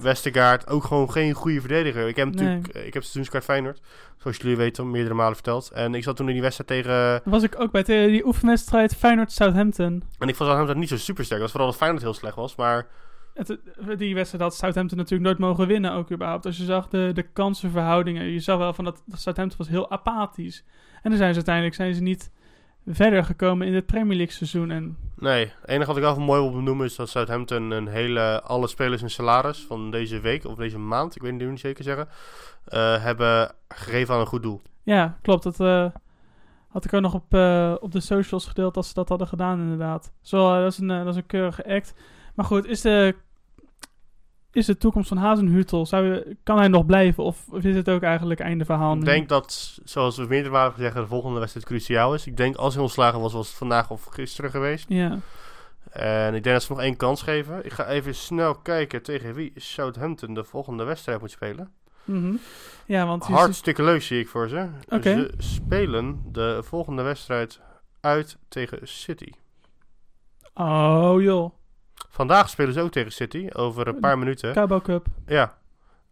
[0.00, 0.68] Westergaard.
[0.70, 2.08] Ook gewoon geen goede verdediger.
[2.08, 2.44] Ik heb Nee.
[2.44, 3.80] natuurlijk ik heb seizoenskaart Feyenoord.
[4.16, 5.70] Zoals jullie weten, meerdere malen verteld.
[5.74, 7.20] En ik zat toen in die wedstrijd tegen...
[7.24, 10.02] was ik ook bij die oefenwedstrijd Feyenoord-Southampton.
[10.18, 11.40] En ik vond Southampton niet zo super sterk.
[11.40, 12.56] Het was vooral dat Feyenoord heel slecht was.
[12.56, 12.86] Maar
[13.38, 13.58] Het,
[13.98, 16.46] die wedstrijd had Southampton natuurlijk nooit mogen winnen, ook überhaupt.
[16.46, 19.90] Als je zag de, de kansenverhoudingen, je zag wel van dat, dat Southampton was heel
[19.90, 20.64] apathisch.
[21.02, 22.30] En dan zijn ze uiteindelijk zijn ze niet
[22.86, 24.70] verder gekomen in het Premier League seizoen.
[24.70, 28.42] En nee, het enige wat ik wel mooi wil benoemen is dat Southampton een hele...
[28.42, 31.84] Alle spelers hun salaris van deze week of deze maand, ik weet niet, niet zeker
[31.84, 32.08] zeggen...
[32.64, 34.62] eh, hebben gegeven aan een goed doel.
[34.82, 35.42] ja, klopt.
[35.42, 35.86] Dat eh,
[36.68, 39.60] had ik ook nog op, eh, op de socials gedeeld dat ze dat hadden gedaan,
[39.60, 40.12] inderdaad.
[40.22, 41.94] Zo, dat, is een, dat is een keurige act.
[42.34, 43.14] Maar goed, is de,
[44.58, 47.24] is de toekomst van Hazenhutel, zou kan hij nog blijven?
[47.24, 48.96] Of, is het ook eigenlijk einde verhaal?
[48.96, 52.26] Ik denk dat, zoals we meerdere malen gezegd de volgende wedstrijd cruciaal is.
[52.26, 54.88] Ik denk als hij ontslagen was, was het vandaag of gisteren geweest.
[54.88, 55.18] Ja.
[55.90, 57.64] En ik denk dat ze nog één kans geven.
[57.64, 61.70] Ik ga even snel kijken tegen wie Southampton de volgende wedstrijd moet spelen.
[62.04, 62.34] Mhm.
[62.86, 64.68] Ja, want je Hartstikke leuk zie ik voor ze.
[65.02, 67.60] Ze spelen de volgende wedstrijd
[68.00, 69.32] uit tegen City.
[70.54, 71.52] Oh joh,
[72.18, 74.52] Vandaag spelen ze ook tegen City, over een paar minuten.
[74.52, 75.06] Carabao Cup.
[75.26, 75.58] Ja,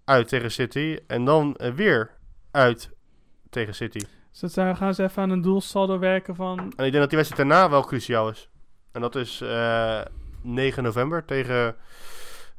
[0.05, 0.99] uit tegen City.
[1.07, 2.11] En dan eh, weer
[2.51, 2.91] uit
[3.51, 4.07] tegen City.
[4.31, 6.59] Dus dat gaan ze even aan een doelsaldo werken van...
[6.59, 8.49] En ik denk dat die wedstrijd daarna wel cruciaal is.
[8.93, 10.01] En dat is eh
[10.43, 11.77] 9 november tegen,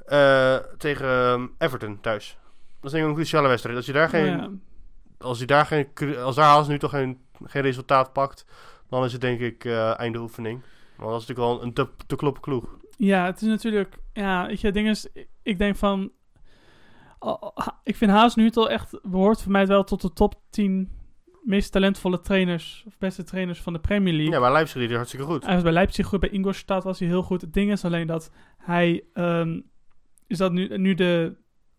[0.06, 2.38] eh, tegen Everton thuis.
[2.76, 3.78] Dat is denk ik een cruciale wedstrijd.
[3.78, 4.50] Als je daar geen, oh ja.
[5.18, 8.46] als je daar geen, als daar Haas nu toch geen, geen resultaat pakt,
[8.90, 10.62] dan is het denk ik eh, einde oefening.
[10.98, 12.66] Want dat is natuurlijk wel een te, te kloppen ploeg.
[12.98, 13.98] Ja, het is natuurlijk...
[14.14, 15.08] Ja, het ding is...
[15.44, 16.12] Ik denk van...
[17.84, 19.00] Ik vind Haas nu al echt...
[19.02, 20.92] Behoort voor mij wel tot de top 10
[21.44, 22.84] meest talentvolle trainers...
[22.88, 24.34] Of beste trainers van de Premier League.
[24.34, 25.46] Ja, maar Leipzig is hartstikke goed.
[25.46, 27.42] Hij was bij Leipzig goed, bij Ingolstadt was hij heel goed.
[27.42, 29.04] Het ding is alleen dat hij...
[29.14, 29.62] ehm,
[30.28, 31.38] is dat nu, nu de,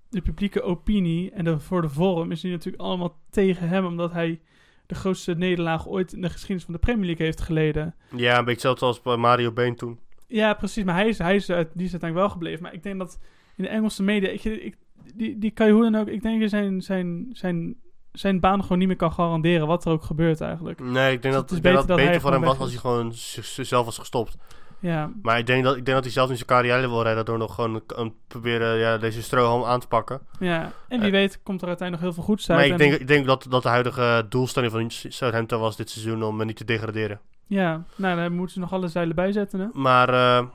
[0.08, 3.86] de publieke opinie en de, voor de vorm is hij natuurlijk allemaal tegen hem...
[3.86, 4.40] omdat hij
[4.86, 7.94] de grootste nederlaag ooit in de geschiedenis van de Premier League heeft geleden.
[8.16, 9.98] Ja, een beetje hetzelfde als bij Mario Been toen.
[10.28, 10.84] Ja, precies.
[10.84, 12.62] Maar hij is, hij is, uit- die is uiteindelijk wel gebleven.
[12.62, 13.18] Maar ik denk dat
[13.56, 14.28] in de Engelse media...
[14.28, 14.76] Ik, ik,
[15.14, 16.08] die, die kan je hoe dan ook...
[16.08, 17.74] Ik denk dat zijn, zijn, zijn,
[18.12, 19.66] zijn baan gewoon niet meer kan garanderen...
[19.66, 20.80] wat er ook gebeurt eigenlijk.
[20.80, 22.78] Nee, ik denk Dus dat het dat beter dat beter voor hem was als hij
[22.78, 24.36] gewoon zichzelf was gestopt.
[24.80, 27.24] Ja, Maar ik denk dat, ik denk dat hij zelf in zijn carrière wil rijden
[27.24, 30.20] door nog gewoon een, proberen ja, deze strohalm aan te pakken.
[30.40, 30.72] ja.
[30.88, 32.58] En wie Eh, weet komt er uiteindelijk nog heel veel goeds uit.
[32.58, 35.90] Maar ik En- denk, ik denk dat, dat de huidige doelstelling van Southampton was dit
[35.90, 37.20] seizoen om eh, niet te degraderen.
[37.48, 39.66] Ja, nou, daar moeten ze nog alle zeilen bij zetten, hè?
[39.72, 40.46] Maar eh,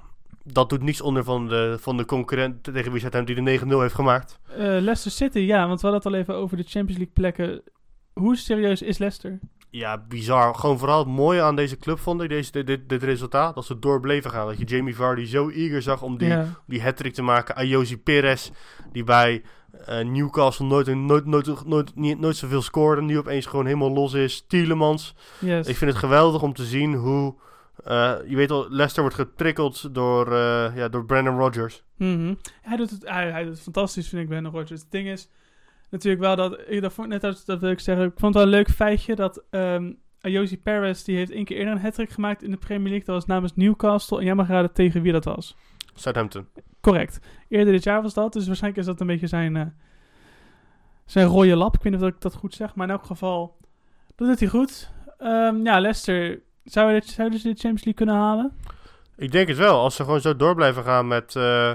[0.44, 3.68] dat doet niets onder van de, van de concurrent tegen wie Southampton die de 9-0
[3.68, 4.40] heeft gemaakt.
[4.50, 7.62] Eh, Leicester City, ja, want we hadden het al even over de Champions League plekken.
[8.14, 9.40] Hoe serieus is Leicester?
[9.70, 10.56] Ja, bizar.
[10.56, 13.56] Gewoon vooral het mooie aan deze club vond ik, deze, dit, dit, dit resultaat.
[13.56, 14.48] Dat ze door bleven gaan.
[14.48, 16.46] Dat je Jamie Vardy zo eager zag om die, ja.
[16.68, 17.56] die hat-trick te maken.
[17.56, 18.50] Ayosi Perez,
[18.92, 19.44] die bij
[19.86, 23.02] eh, Newcastle nooit, nooit, nooit, nooit, niet, nooit zoveel scoorde.
[23.02, 24.46] Nu opeens gewoon helemaal los is.
[24.48, 25.16] Tielemans.
[25.40, 25.68] Yes.
[25.68, 27.36] Ik vind het geweldig om te zien hoe...
[27.84, 31.84] eh, je weet al, Leicester wordt geprikkeld door, eh, ja, door Brandon Rodgers.
[31.98, 32.34] Mhm.
[32.62, 34.82] hij, doet het, hij, hij doet het fantastisch, vind ik, Brandon Rodgers.
[34.82, 35.30] Het ding is
[35.90, 36.60] natuurlijk wel dat...
[36.68, 38.06] Ik, dat, vond, net als, dat wil ik zeggen.
[38.06, 39.44] Ik vond het wel een leuk feitje dat...
[39.50, 43.06] ehm Ayosi Perez, die heeft één keer eerder een hat gemaakt in de Premier League.
[43.06, 44.18] Dat was namens Newcastle.
[44.18, 45.56] En jij mag raden tegen wie dat was.
[45.94, 46.48] Southampton.
[46.84, 47.20] Correct.
[47.50, 48.34] Eerder dit jaar was dat.
[48.34, 49.66] Dus waarschijnlijk is dat een beetje zijn, eh,
[51.06, 51.76] zijn rode lap.
[51.76, 52.76] Ik weet niet of ik dat goed zeg.
[52.76, 53.58] Maar in elk geval,
[54.16, 54.92] dat doet hij goed.
[55.18, 56.42] Ehm, ja, Leicester.
[56.64, 58.58] Zouden ze de Champions League kunnen halen?
[59.16, 59.80] Ik denk het wel.
[59.80, 61.36] Als ze gewoon zo door blijven gaan met...
[61.36, 61.72] eh,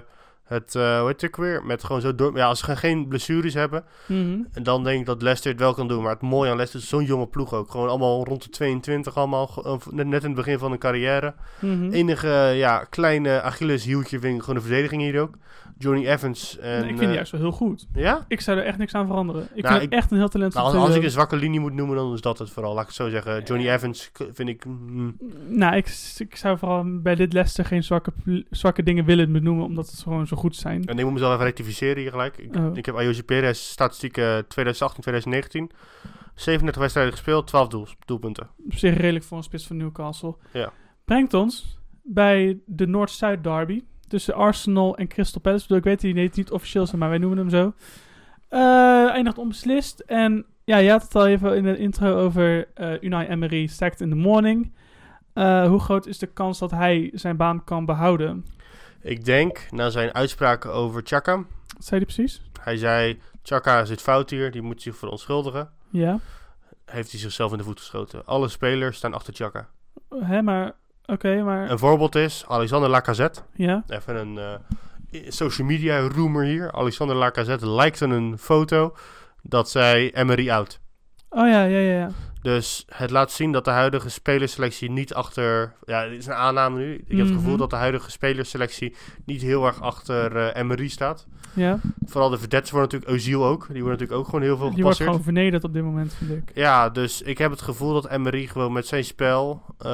[0.49, 1.65] het, eh hoe heet het ook weer?
[1.65, 2.37] Met gewoon zo door...
[2.37, 3.85] Ja, als ze geen- blessures hebben...
[4.07, 4.39] Mhm.
[4.53, 6.03] En dan denk ik dat Leicester het wel kan doen.
[6.03, 7.71] Maar het mooie aan Leicester is zo'n jonge ploeg ook.
[7.71, 11.35] Gewoon allemaal rond de 22, allemaal net, in het begin van hun carrière.
[11.61, 11.91] Mhm.
[11.93, 15.35] Enige ja, kleine Achilleshieltje vind ik gewoon de verdediging hier ook.
[15.79, 16.59] Johnny Evans.
[16.59, 17.87] En, Nee, ik vind eh, die juist wel heel goed.
[17.95, 18.25] Ja?
[18.29, 19.49] Ik zou er echt niks aan veranderen.
[19.55, 20.55] Ik Nou, vind ik- echt een heel talent.
[20.55, 22.73] Nou, als, als ik een zwakke linie moet noemen, dan is dat het vooral.
[22.73, 23.43] Laat ik het zo zeggen.
[23.43, 24.65] Johnny Evans vind ik...
[24.65, 25.17] mm,
[25.49, 28.13] Nou, ik, ik zou vooral bij dit Leicester geen zwakke,
[28.51, 30.85] zwakke dingen willen benoemen, omdat het gewoon zo goed zijn.
[30.87, 32.37] en ik moet mezelf even rectificeren hier gelijk.
[32.39, 32.77] Ik, Oh.
[32.77, 35.71] ik heb Ayosi Perez statistieken 2018, 2019.
[36.35, 38.49] 37 wedstrijden gespeeld, 12 doels, doelpunten.
[38.67, 40.35] Op zich redelijk voor een spits van Newcastle.
[40.53, 40.73] Ja.
[41.05, 43.83] Brengt ons bij de Noord-Zuid derby.
[44.09, 45.63] Tussen Arsenal en Crystal Palace.
[45.63, 47.73] Ik bedoel, Ik weet die het niet officieel zijn, maar wij noemen hem zo.
[48.49, 50.01] Eh eindigt onbeslist.
[50.01, 54.01] En ja, je had het al even in de intro over eh Unai Emery stacked
[54.01, 54.73] in the morning.
[55.33, 58.45] Eh, hoe groot is de kans dat hij zijn baan kan behouden?
[59.01, 62.43] Ik denk, na zijn uitspraken over Chaka, Wat zei hij precies?
[62.61, 65.71] hij zei, Chaka zit fout hier, die moet zich verontschuldigen.
[65.91, 66.19] Ja.
[66.85, 68.27] Heeft hij zichzelf in de voet geschoten.
[68.27, 69.69] Alle spelers staan achter Chaka.
[70.21, 70.73] Hè, maar...
[71.13, 71.71] Oké, maar...
[71.71, 73.41] Een voorbeeld is Alexander Lacazette.
[73.55, 73.85] ja.
[73.89, 74.39] Even een
[75.11, 76.73] eh, social media rumor hier.
[76.73, 78.95] Alexander Lacazette likte een foto
[79.43, 80.81] dat zei Emery out.
[81.31, 81.99] Oh ja, ja, ja.
[81.99, 82.11] ja.
[82.49, 85.73] Dus het laat zien dat de huidige spelerselectie niet achter...
[85.85, 86.95] Ja, dit is een aanname nu.
[86.95, 87.59] Ik heb het gevoel Mhm.
[87.59, 91.27] dat de huidige spelerselectie niet heel erg achter eh Emery staat.
[91.53, 91.79] ja.
[92.05, 93.21] Vooral de verdettes worden natuurlijk...
[93.21, 93.61] Ozil ook.
[93.61, 95.09] Die worden natuurlijk ook gewoon heel veel Die wordt gepasseerd.
[95.09, 96.51] gewoon vernederd op dit moment, vind ik.
[96.55, 99.63] Ja, dus ik heb het gevoel dat Emery gewoon met zijn spel...
[99.79, 99.91] eh,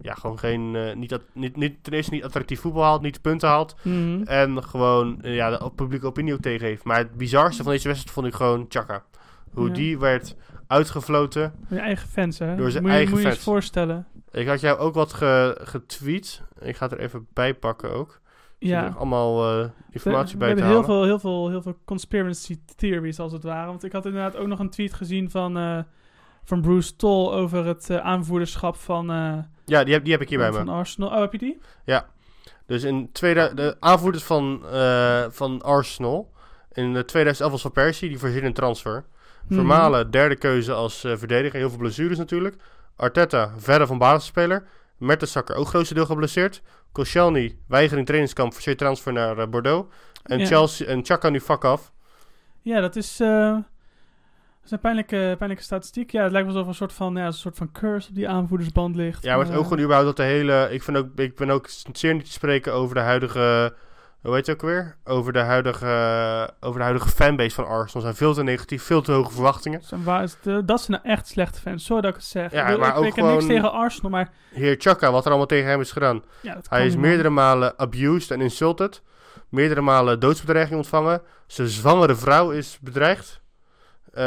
[0.00, 0.76] ja, gewoon geen...
[0.76, 3.74] eh, niet, niet, niet, ten eerste niet attractief voetbal haalt, niet punten haalt.
[3.82, 4.22] Mhm.
[4.22, 6.84] En gewoon ja, de publieke opinie ook tegen heeft.
[6.84, 9.04] Maar het bizarste van deze wedstrijd vond ik gewoon Chaka.
[9.56, 9.74] Hoe Ja.
[9.74, 11.52] die werd uitgefloten.
[11.68, 12.56] Je eigen fans, hè?
[12.56, 14.06] Door zijn moet je, eigen moet je eens voorstellen.
[14.30, 16.42] Ik had jou ook wat ge- getweet.
[16.60, 18.20] Ik ga het er even bij pakken ook.
[18.58, 18.82] Ja.
[18.84, 18.94] Ja.
[18.96, 20.84] allemaal eh, informatie We- bij we te hebben halen.
[20.84, 23.66] heel veel, heel, veel, heel veel conspiracy theories, als het ware.
[23.66, 25.78] Want ik had inderdaad ook nog een tweet gezien van, eh,
[26.44, 29.06] van Bruce Toll over het eh, aanvoerderschap van,
[29.64, 30.72] Ja, die heb, die heb ik hier bij van me.
[30.72, 31.08] Arsenal.
[31.10, 31.58] Oh, heb je die?
[32.66, 34.60] Dus in tweede, de aanvoerders van,
[35.30, 36.32] van Arsenal.
[36.72, 39.04] In de 2011 was Van Persie, die voorzien een transfer.
[39.46, 39.54] Mhm.
[39.54, 41.58] Vermalen, derde keuze als eh, verdediger.
[41.58, 42.56] Heel veel blessures natuurlijk.
[42.96, 44.64] Arteta, verre van basisspeler.
[44.98, 46.62] Mertensacker, ook grootste deel geblesseerd.
[46.92, 49.94] Koscielny, weigering trainingskamp, voor transfer naar eh, Bordeaux.
[50.22, 50.46] En Ja.
[50.46, 51.92] Chelsea en Chaka nu fuck af.
[52.60, 56.10] Ja, dat is, eh, dat is een pijnlijke, pijnlijke statistiek.
[56.10, 58.28] Ja, het lijkt wel alsof een soort van, ja, een soort van curse op die
[58.28, 59.22] aanvoerdersband ligt.
[59.22, 60.68] Ja, maar het ook gewoon überhaupt dat de hele...
[60.70, 63.74] Ik, vind ook, ik ben ook zeer niet te spreken over de huidige...
[64.22, 64.96] Hoe het ook weer?
[65.04, 65.86] Over de huidige,
[66.60, 68.02] over de huidige fanbase van Arsenal.
[68.02, 69.80] Zijn veel te negatief, veel te hoge verwachtingen.
[70.64, 71.84] dat zijn nou echt slechte fans.
[71.84, 72.52] Sorry dat ik het zeg.
[72.52, 75.10] Ja, ik, bedoel, maar ik, ook ik heb niks gewoon- tegen Arsenal, maar Heer Chaka,
[75.10, 76.22] wat er allemaal tegen hem is gedaan.
[76.40, 79.02] ja, Hij is meerdere malen abused en insulted.
[79.48, 81.22] Meerdere malen doodsbedreiging ontvangen.
[81.46, 83.40] Zijn zwangere vrouw is bedreigd.
[84.12, 84.22] Eh,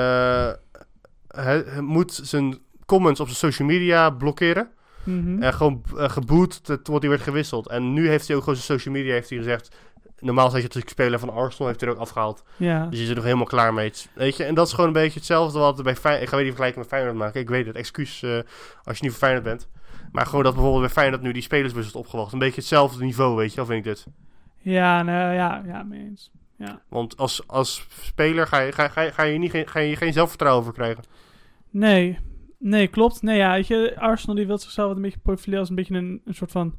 [1.28, 4.71] hij, hij moet zijn comments op zijn social media blokkeren.
[5.04, 5.44] Mhm.
[5.44, 7.70] En gewoon uh, geboet tot hij werd gewisseld.
[7.70, 9.76] En nu heeft hij ook gewoon zijn social media heeft hij gezegd...
[10.20, 12.44] Normaal zei je ik speler van Arsenal heeft hij er ook afgehaald.
[12.58, 12.86] Ja.
[12.86, 13.92] Dus je is er nog helemaal klaar mee.
[14.14, 14.44] Weet je?
[14.44, 16.24] En dat is gewoon een beetje hetzelfde wat bij Feyenoord...
[16.24, 17.42] Ik ga weer die vergelijking met Feyenoord maken.
[17.42, 18.40] Ik weet het, excuus eh,
[18.84, 19.68] als je niet voor Feyenoord bent.
[20.12, 22.34] Maar gewoon dat bijvoorbeeld bij Feyenoord nu die spelersbus wordt opgewacht.
[22.34, 24.06] Een beetje hetzelfde niveau, weet je wel, vind ik dit.
[24.58, 26.32] Ja, nou, ja, ja, mee eens.
[26.56, 26.82] Ja.
[26.90, 30.64] Want als, als speler ga je, ga, ga, ga, je niet, ga je geen zelfvertrouwen
[30.64, 31.04] voor krijgen.
[31.70, 32.20] Nee,
[32.60, 33.22] nee, klopt.
[33.22, 35.95] Nee, ja, weet je, Arsenal die wil zichzelf wat een beetje profileren als een beetje
[35.95, 36.76] een, een soort van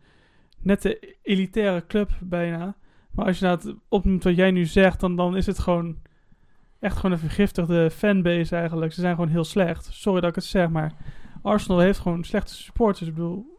[0.63, 2.77] nette elitaire club bijna.
[3.11, 5.97] Maar als je nou het opnoemt wat jij nu zegt, dan, dan is het gewoon
[6.81, 8.93] echt gewoon een vergiftigde fanbase eigenlijk.
[8.93, 9.89] Ze zijn gewoon heel slecht.
[9.93, 10.93] Sorry dat ik het zeg, maar
[11.43, 13.09] Arsenal heeft gewoon slechte supporters.
[13.09, 13.59] Ik bedoel,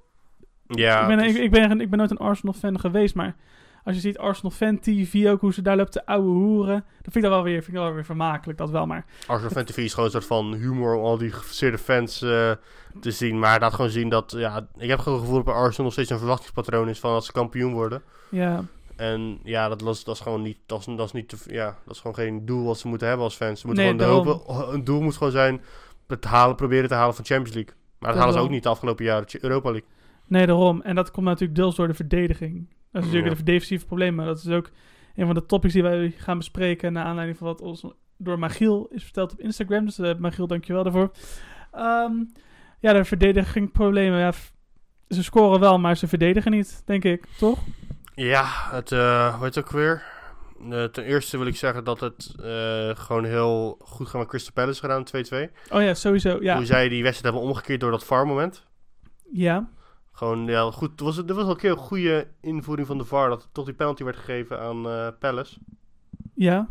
[0.67, 3.15] Ja, ik, ben, het is- ik, ik, ben, ik ben nooit een Arsenal fan geweest,
[3.15, 3.35] maar
[3.83, 7.11] als je ziet Arsenal fan TV ook, hoe ze daar loopt te ouwe hoeren, dan
[7.11, 9.05] vind ik dat wel weer, vind ik dat wel weer vermakelijk, dat wel maar.
[9.27, 12.51] Arsenal Fan TV is gewoon een soort van humor om al die gefaseerde fans eh,
[12.99, 13.39] te zien.
[13.39, 15.93] Maar laat gewoon zien dat, ja, ik heb gewoon het gevoel dat bij Arsenal nog
[15.93, 18.01] steeds een verwachtingspatroon is van als ze kampioen worden.
[18.29, 18.63] Ja,
[18.95, 21.77] En ja, dat, was- dat is gewoon niet, dat is, dat is niet te, ja,
[21.85, 23.59] dat is gewoon geen doel wat ze moeten hebben als fans.
[23.59, 24.47] Ze moeten Nee, gewoon de daarom.
[24.57, 25.61] hopen, een doel moet gewoon zijn
[26.07, 27.73] het halen, proberen te halen van Champions League.
[27.75, 29.87] Maar dat, Dat halen ze ook niet de afgelopen jaren, Europa League.
[30.27, 30.81] Nee, daarom.
[30.81, 32.67] En dat komt natuurlijk deels door de verdediging.
[32.91, 33.43] Dat is natuurlijk Ja.
[33.45, 34.25] de defensieve problemen.
[34.25, 34.69] Dat is ook
[35.15, 36.93] een van de topics die wij gaan bespreken...
[36.93, 37.85] naar aanleiding van wat ons
[38.17, 39.85] door Magiel is verteld op Instagram.
[39.85, 41.11] Dus uh, Magiel, dankjewel daarvoor.
[41.71, 42.13] Ehm,
[42.79, 44.19] ja, de verdedigingproblemen.
[44.19, 44.33] Ja,
[45.09, 47.25] ze scoren wel, maar ze verdedigen niet, denk ik.
[47.37, 47.59] Toch?
[48.15, 50.03] Ja, het, hoe heet het ook weer?
[50.69, 52.33] Eh, ten eerste wil ik zeggen dat het
[52.97, 55.51] gewoon heel goed gaat met Crystal Palace gedaan, 2-2.
[55.69, 56.37] Oh ja, sowieso.
[56.41, 56.55] Ja.
[56.55, 58.65] Hoe zij die wedstrijd hebben omgekeerd door dat VAR-moment.
[59.31, 59.69] Ja.
[60.11, 60.99] Gewoon, ja, goed.
[60.99, 63.29] Er was, er was ook een keer een goede invoering van de VAR.
[63.29, 65.57] Dat toch die penalty werd gegeven aan eh Palace.
[66.33, 66.67] Ja.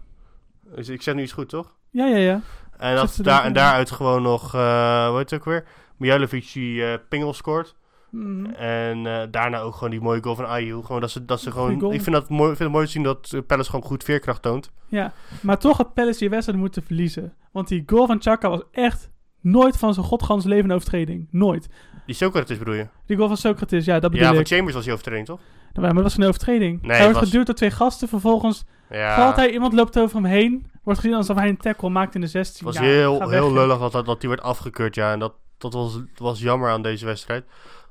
[0.75, 1.77] Dus ik zeg nu iets goed, toch?
[1.91, 2.41] Ja, ja, ja.
[2.77, 5.65] En, dat, daar, en daaruit gewoon nog, eh hoe heet het ook weer?
[5.97, 7.75] Mijalovic die eh, pingel scoort.
[8.11, 8.45] Mhm.
[8.51, 10.85] En daarna ook gewoon die mooie goal van Ayew.
[10.85, 11.81] Gewoon dat ze, dat ze Goeie gewoon...
[11.81, 11.93] goal.
[11.93, 14.73] Ik vind, dat mooi, vind het mooi te zien dat Palace gewoon goed veerkracht toont.
[14.87, 17.35] Ja, maar toch had Palace die wedstrijd moeten verliezen.
[17.53, 21.27] Want die goal van Chaka was echt nooit van zijn godgans leven overtreding.
[21.31, 21.69] Nooit.
[22.07, 22.87] Die Socrates bedoel je?
[23.07, 24.47] Die goal van Socrates, ja, dat bedoel Ja, van ik.
[24.47, 25.41] Chambers was hij overtraind, toch?
[25.75, 26.83] Maar dat was geen overtreding.
[26.83, 28.09] Nee, hij wordt was- geduwd door twee gasten.
[28.09, 30.71] Vervolgens Ja, valt hij, iemand loopt over hem heen.
[30.83, 32.67] Wordt gezien alsof hij een tackle maakt in de 16.
[32.67, 35.13] Het was Ja, heel, weg, heel lullig dat, dat, dat die werd afgekeurd, ja.
[35.13, 37.45] En dat, dat was, was jammer aan deze wedstrijd.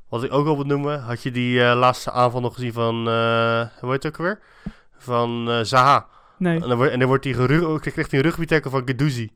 [0.09, 3.07] Wat ik ook al wil noemen, had je die eh, laatste aanval nog gezien van,
[3.07, 4.39] eh hoe heet het ook weer?
[4.97, 6.07] Van eh, Zaha.
[6.37, 6.61] Nee.
[6.61, 9.29] En dan, wordt- en dan wordt geru- kreeg hij een rugbytackle van Gedouzi.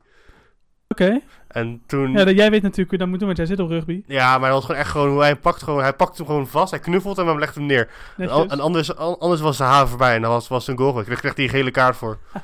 [1.00, 1.20] Oké.
[1.48, 2.12] En toen...
[2.12, 4.02] Ja, dat, jij weet natuurlijk hoe je dat moet doen, want jij zit op rugby.
[4.06, 6.46] Ja, maar dat was gewoon echt gewoon hoe hij pakt gewoon, hij pakt hem gewoon
[6.46, 7.88] vast, hij knuffelt hem en legt hem neer.
[8.16, 8.52] En, al- Netjes.
[8.58, 10.98] en anders, an- anders was Zaha voorbij en dan was, was een goal.
[10.98, 12.18] Ik kreeg, kreeg hij een gele kaart voor.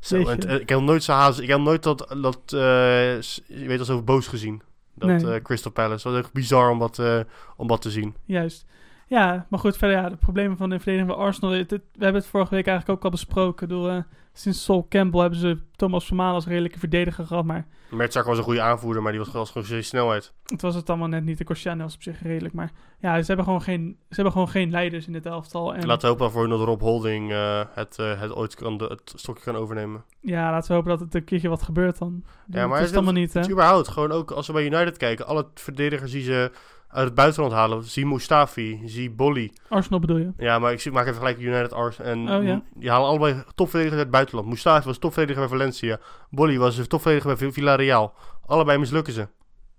[0.00, 3.78] Zo, en, t- ik heb nooit Zaha, ik heb nooit dat, dat eh, je weet
[3.78, 4.62] al zo boos gezien.
[4.94, 5.34] Dat Nee.
[5.34, 6.02] eh, Crystal Palace.
[6.02, 7.18] Dat was echt bizar om dat, eh,
[7.56, 8.14] om dat te zien.
[8.24, 8.66] Juist.
[9.08, 11.50] Ja, maar goed, verder ja, de problemen van de verdediging van Arsenal.
[11.50, 13.68] Het, het- we hebben het vorige week eigenlijk ook al besproken.
[13.68, 13.96] Door, eh,
[14.38, 17.44] sinds Sol Campbell hebben ze Thomas Vermaelen als redelijke verdediger gehad.
[17.44, 20.32] Maar Mertzak was een goede aanvoerder, maar die was, gewoon zijn snelheid.
[20.44, 21.38] het was het allemaal net niet.
[21.38, 22.54] De was op zich redelijk.
[22.54, 22.70] Maar
[23.00, 25.74] ja, ze hebben gewoon geen, ze hebben gewoon geen leiders in dit elftal.
[25.74, 28.84] En Laten we hopen voor dat Rob Holding eh, het, eh, het ooit kan, de-
[28.84, 30.04] het stokje kan overnemen.
[30.20, 32.24] ja, laten we hopen dat het een keertje wat gebeurt dan.
[32.46, 33.38] Ja, maar is het- het allemaal niet, hè?
[33.38, 36.50] Het is überhaupt, gewoon ook als we bij United kijken, alle verdedigers die ze
[36.88, 37.84] uit het buitenland halen.
[37.84, 39.52] Zie Mustafi, zie Bolly.
[39.68, 40.32] Arsenal bedoel je?
[40.36, 41.98] Ja, maar ik maak even gelijk United Ars.
[41.98, 42.62] En Oh, ja.
[42.74, 44.48] die halen allebei topverdedigers uit het buitenland.
[44.48, 45.98] Mustafi was topverdediger bij Valencia.
[46.30, 48.14] Bolly was een topverdediger bij Villarreal.
[48.46, 49.28] Allebei mislukken ze.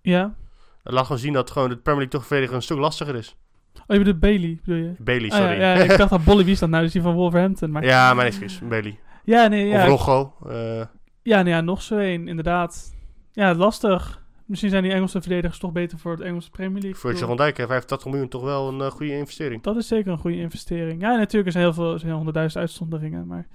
[0.02, 0.36] Ja.
[0.84, 3.36] Dat laat gewoon zien dat gewoon de Premier League toch verdedigen een stuk lastiger is.
[3.74, 4.94] Oh, je bedoelt Bailey, bedoel je?
[5.00, 5.60] Bailey, Ah, ja, sorry.
[5.60, 6.84] ja, ik dacht dat Bolly, wie is dat nou?
[6.84, 7.72] Dus die van Wolverhampton.
[7.72, 7.84] Maar...
[7.86, 8.60] ja, mijn excuus.
[8.70, 9.00] Bailey.
[9.24, 9.82] Ja, nee, ja.
[9.82, 10.34] Of Roggo.
[10.50, 10.86] eh,
[11.24, 12.96] Ja, nou ja, nog zo één, inderdaad.
[13.32, 14.26] Ja, lastig.
[14.48, 17.00] Misschien zijn die Engelse verdedigers toch beter voor het Engelse Premier League.
[17.00, 19.64] Virgil van Dijk, hè, 85 miljoen, toch wel een eh, goede investering.
[19.64, 21.02] Dat is zeker een goede investering.
[21.02, 23.28] Ja, natuurlijk zijn heel veel, zijn honderdduizend uitzonderingen.
[23.28, 23.48] Maar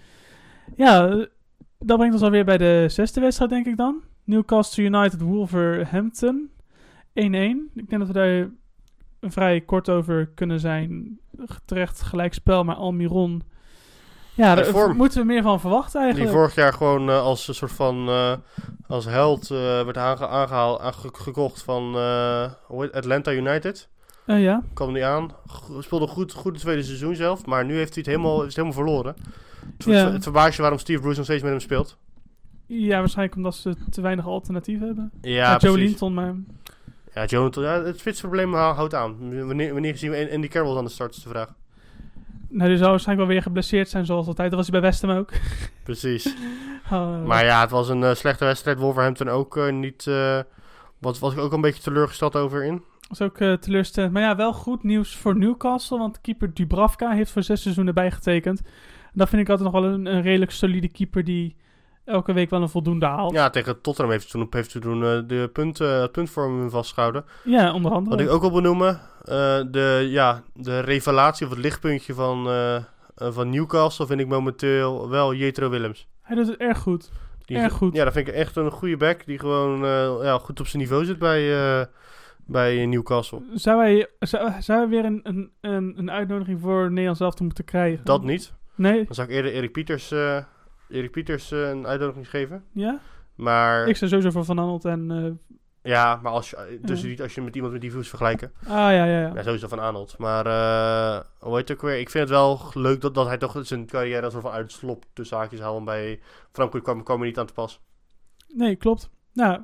[0.76, 1.08] ja,
[1.78, 4.02] dat brengt ons alweer bij de zesde wedstrijd, denk ik dan.
[4.24, 6.50] Newcastle United Wolverhampton
[7.08, 7.12] 1-1.
[7.14, 8.50] Ik denk dat we daar
[9.20, 11.18] vrij kort over kunnen zijn.
[11.64, 13.42] Terecht gelijkspel, maar Almiron.
[14.34, 16.32] Ja, daar moeten we meer van verwachten Die eigenlijk.
[16.36, 18.32] vorig jaar gewoon eh, als een soort van eh,
[18.86, 21.94] als held eh, werd aange aangehaald, aange- gekocht van
[22.92, 23.88] Atlanta United.
[24.26, 24.62] Ja.
[24.74, 25.30] kwam niet aan.
[25.46, 27.46] G- Speelde goed, goed het tweede seizoen zelf.
[27.46, 29.14] Maar nu heeft hij het helemaal, is het helemaal verloren.
[29.76, 29.92] Het, Ja.
[30.04, 31.96] het, het verbaast je waarom Steve Bruce nog steeds met hem speelt.
[32.66, 35.10] ja, waarschijnlijk omdat ze te weinig alternatieven hebben.
[35.20, 35.78] Ja, Joe.
[35.78, 36.34] Linton, maar...
[37.14, 39.16] Ja, Jonathan, ja, het spitsprobleem hou- houdt aan.
[39.46, 41.54] Wanneer, wanneer zien we Andy Carroll aan de start, is de vraag.
[42.52, 44.48] Nou, die zou waarschijnlijk wel weer geblesseerd zijn, zoals altijd.
[44.50, 45.30] Dat was hij bij West Ham ook.
[45.84, 46.34] Precies.
[46.92, 48.78] Oh, Maar ja, het was een eh, slechte wedstrijd.
[48.78, 50.06] Wolverhampton ook eh, niet...
[50.06, 50.40] eh
[50.98, 52.82] wat was ik ook een beetje teleurgesteld over in.
[53.00, 54.12] Dat is ook eh, teleurstellend.
[54.12, 55.98] Maar ja, wel goed nieuws voor Newcastle.
[55.98, 58.60] Want keeper Dubravka heeft voor zes seizoenen bijgetekend.
[59.02, 61.56] En dat vind ik altijd nog wel een, een redelijk solide keeper die
[62.04, 63.32] elke week wel een voldoende haalt.
[63.32, 67.24] Ja, tegen Tottenham heeft toen, heeft toen eh, de punt, eh, het puntvorm vastgehouden.
[67.44, 68.16] Ja, onder andere.
[68.16, 72.48] Wat ik ook wil benoemen, eh, de, ja, de revelatie of het lichtpuntje van,
[73.14, 76.08] van Newcastle vind ik momenteel wel Jetro Willems.
[76.22, 77.10] Hij doet het erg goed.
[77.44, 77.94] Die, Erg goed.
[77.94, 79.78] Ja, dat vind ik echt een goede back die gewoon
[80.22, 81.86] ja, goed op zijn niveau zit bij, eh,
[82.46, 83.42] bij Newcastle.
[83.54, 85.52] Zou hij, zou, zou hij weer een, een,
[85.96, 88.04] een, uitnodiging voor Nederland zelf te moeten krijgen?
[88.04, 88.52] Dat niet.
[88.74, 89.04] Nee?
[89.04, 90.14] Dan zou ik eerder Erik Pieters,
[90.92, 92.64] Erik Pieters eh, een uitnodiging geven.
[92.72, 93.00] Ja?
[93.34, 95.10] Maar, Ik zou sowieso voor Van Aanholt en...
[95.10, 95.30] eh,
[95.92, 98.52] ja, maar als je, dus niet als je met iemand met die views vergelijken.
[98.62, 99.32] ah, ja, ja, ja.
[99.34, 100.18] Ja, sowieso van Arnold.
[100.18, 101.98] Maar eh hoe heet het ook weer?
[101.98, 105.04] Ik vind het wel leuk dat, dat hij toch zijn carrière als soort van uitslop
[105.12, 105.78] tussen haakjes haalt.
[105.78, 106.20] En bij
[106.52, 107.80] Frankrijk kwam, kwam niet aan te pas.
[108.54, 109.10] Nee, klopt.
[109.32, 109.62] Nou,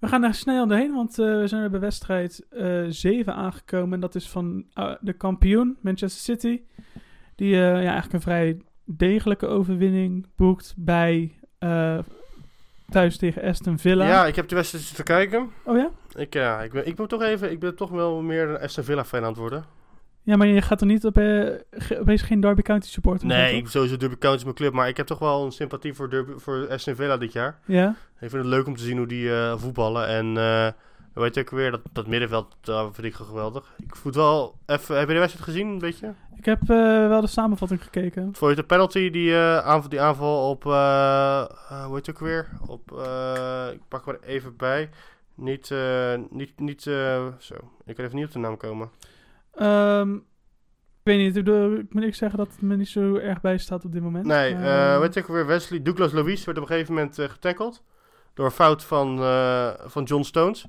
[0.00, 3.92] we gaan er snel doorheen, want we zijn weer bij wedstrijd eh 7 aangekomen.
[3.94, 4.66] En dat is van
[5.00, 6.62] de kampioen, Manchester City.
[7.34, 8.60] Die ja, eigenlijk een vrij
[8.96, 11.98] degelijke overwinning boekt bij eh,
[12.90, 14.06] thuis tegen Aston Villa.
[14.06, 15.50] Ja, ik heb de wedstrijd zitten kijken.
[15.64, 15.90] Oh ja?
[16.14, 18.84] Ik, ja, ik ben, ik ben toch even, ik ben toch wel meer een Aston
[18.84, 19.64] Villa fan aan het worden.
[20.22, 23.56] Ja, maar je gaat er niet op, eh, ge- opeens geen Derby County supporter Nee,
[23.56, 23.70] ik toch?
[23.70, 26.32] sowieso Derby County is mijn club, maar ik heb toch wel een sympathie voor, Derby,
[26.36, 27.58] voor Aston Villa dit jaar.
[27.66, 27.88] Ja?
[28.20, 30.06] Ik vind het leuk om te zien hoe die eh, voetballen.
[30.06, 30.68] En eh
[31.14, 33.72] weet je ook weer, dat, dat middenveld dat vind ik geweldig.
[33.78, 36.14] Ik voet wel even, heb je de wedstrijd gezien, een beetje?
[36.40, 38.34] Ik heb eh, wel de samenvatting gekeken.
[38.34, 41.44] Vond je de penalty, die, eh, aanval, die aanval op, eh,
[41.84, 42.48] hoe heet het ook weer?
[42.66, 42.90] Op,
[43.72, 44.90] ik pak er even bij.
[45.34, 45.70] Niet,
[46.30, 46.82] niet, niet,
[47.38, 47.70] zo.
[47.84, 48.90] Ik kan even niet op de naam komen.
[49.54, 50.20] Ehm, ik
[51.02, 51.46] weet niet, ik,
[51.78, 54.24] ik moet ik zeggen dat het me niet zo erg bij staat op dit moment.
[54.26, 55.46] Nee, eh weet ook weer?
[55.46, 57.82] Wesley, Douglas Luiz werd op een gegeven moment getackled.
[58.34, 59.18] Door een fout van,
[59.86, 60.66] van John Stones.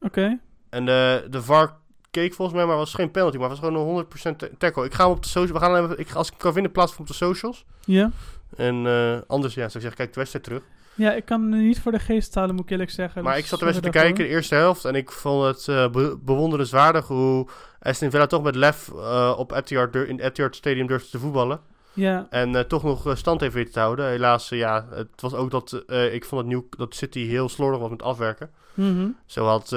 [0.00, 0.38] Oké.
[0.68, 1.76] En de, de VAR
[2.20, 4.84] keek volgens mij, maar was geen penalty, maar was gewoon een 100% ta- tackle.
[4.84, 6.96] Ik ga hem op de socials, we gaan even, ik, als ik kan vinden, plaats
[6.96, 7.64] op de socials.
[7.84, 8.10] Ja.
[8.56, 10.62] En eh, anders, ja, zou ik zeggen, kijk de wedstrijd terug.
[10.94, 13.22] Ja, ik kan niet voor de geest halen, moet ik eerlijk zeggen.
[13.22, 15.68] Maar Dus ik zat de wedstrijd te kijken, de eerste helft, en ik vond het
[15.68, 17.46] eh, be- bewonderenswaardig hoe
[17.80, 21.60] Aston Villa toch met lef eh, op Etihad, in het Etihad Stadium durfde te voetballen.
[21.96, 24.08] Ja, En eh, toch nog eh, stand heeft weten te houden.
[24.08, 27.80] Helaas, eh, ja, het was ook dat ik vond dat, New, dat City heel slordig
[27.80, 28.50] was met afwerken.
[28.74, 29.08] Mhm.
[29.26, 29.68] Zo had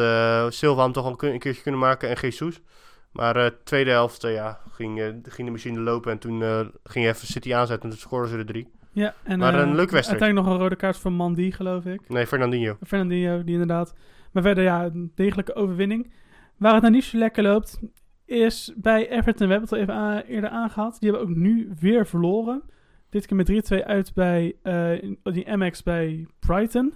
[0.53, 2.61] Silva hem toch al een keertje kunnen maken en Jesus.
[3.11, 6.11] Maar eh tweede helft, ja, ging, ging de machine lopen.
[6.11, 6.39] En toen
[6.83, 8.71] ging je even City aanzetten en toen scoren ze er drie.
[8.91, 10.21] ja en Maar een leuke wedstrijd.
[10.21, 12.09] Uiteindelijk nog een rode kaart voor Mandy, geloof ik.
[12.09, 12.77] Nee, Fernandinho.
[12.87, 13.93] Fernandinho, die inderdaad.
[14.31, 16.13] Maar verder, ja, een degelijke overwinning.
[16.57, 17.79] Waar het nou niet zo lekker loopt,
[18.29, 19.47] is bij Everton.
[19.47, 20.99] We hebben het al even eerder aangehaald.
[20.99, 22.61] Die hebben ook nu weer verloren.
[23.09, 23.45] Dit keer met
[23.81, 26.93] 3-2 uit bij eh, in- die MX bij Brighton.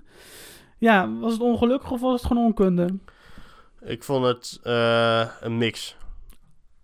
[0.78, 2.88] Ja, was het ongelukkig of was het gewoon onkunde?
[3.82, 5.98] Ik vond het eh, een mix.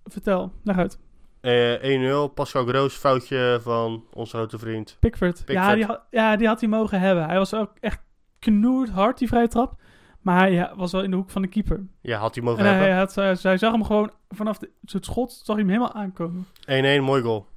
[0.06, 1.00] Vertel, leg uit.
[1.42, 4.98] Eh 1-0, Pascal Groos, foutje van onze grote vriend.
[5.00, 5.44] Pickford.
[5.46, 7.26] Ja, die had, ja, die had hij mogen hebben.
[7.26, 8.00] Hij was ook echt
[8.40, 9.79] knoerd hard, die vrije trap.
[10.22, 11.86] Maar hij ja, was wel in de hoek van de keeper.
[12.02, 12.98] Ja, had hij mogen En hij, hebben.
[12.98, 16.46] had, hij, zag hem gewoon vanaf de, het schot, zag hij hem helemaal aankomen.
[17.02, 17.48] 1-1, mooi goal.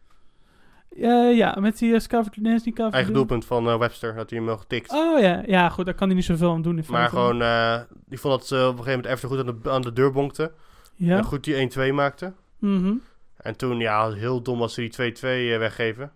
[0.97, 2.01] Eh, ja, met die uh,
[2.43, 4.93] niet Calvert- Eigen doelpunt van eh, Webster, had hij hem wel getikt.
[4.93, 6.79] Oh ja, ja, goed, daar kan hij niet zoveel aan doen.
[6.79, 9.61] In maar gewoon, eh, die vond dat ze op een gegeven moment Everton goed aan
[9.63, 10.53] de, aan de deur bonkte.
[10.95, 11.17] Ja.
[11.17, 12.33] En goed die 1-2 maakte.
[12.59, 12.95] Mhm.
[13.37, 16.13] En toen, ja, heel dom als ze die 2-2 eh, weggeven.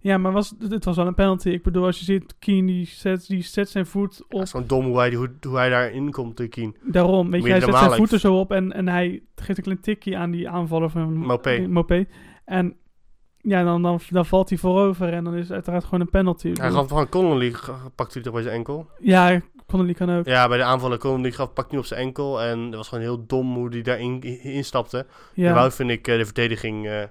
[0.00, 1.48] Ja, maar was, het was wel een penalty.
[1.48, 4.30] Ik bedoel, als je ziet, Keen die zet, die zet zijn voet Ja, op.
[4.30, 6.76] het is gewoon dom hoe hij, hoe, hoe hij daarin komt, de Kien.
[6.82, 9.80] Daarom, weet je, hij zet zijn voeten zo op en, en hij geeft een klein
[9.80, 11.16] tikje aan die aanvaller van
[11.70, 12.06] Mopé.
[12.44, 12.76] En
[13.40, 16.52] ja, dan, dan, dan valt hij voorover en dan is het uiteraard gewoon een penalty.
[16.54, 17.54] Hij gaf van Connolly,
[17.94, 18.90] pakte hij toch bij zijn enkel.
[18.98, 20.26] Ja, Connolly kan ook.
[20.26, 22.42] Ja, bij de aanvallen Connolly gaf, pakte hij op zijn enkel.
[22.42, 25.06] En het was gewoon heel dom hoe hij daarin in, instapte.
[25.34, 27.02] Ja, En vind ik eh, de verdediging eh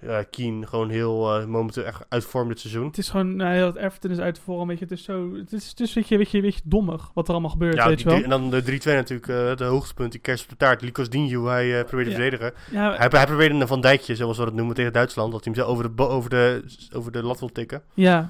[0.00, 2.86] eh, Kien gewoon heel eh, momenteel echt uit vorm dit seizoen.
[2.86, 5.34] Het is gewoon, nou, heel het Everton is uit vorm, weet je, het is zo,
[5.34, 7.74] het is, het is weet je, weet je, weet je, dommig wat er allemaal gebeurt,
[7.76, 8.22] Ja, weet je wel.
[8.22, 10.82] en dan de 3-2 natuurlijk, eh de hoogtepunt, die kerst op de taart.
[10.82, 12.52] Lucas hoe hij probeerde te verdedigen.
[12.70, 15.32] Ja, Hij, hij probeerde een Van Dijkje, zoals we dat noemen, tegen Duitsland.
[15.32, 17.82] Dat hij hem zo over de, over de, over de lat wil tikken.
[17.94, 18.28] ja,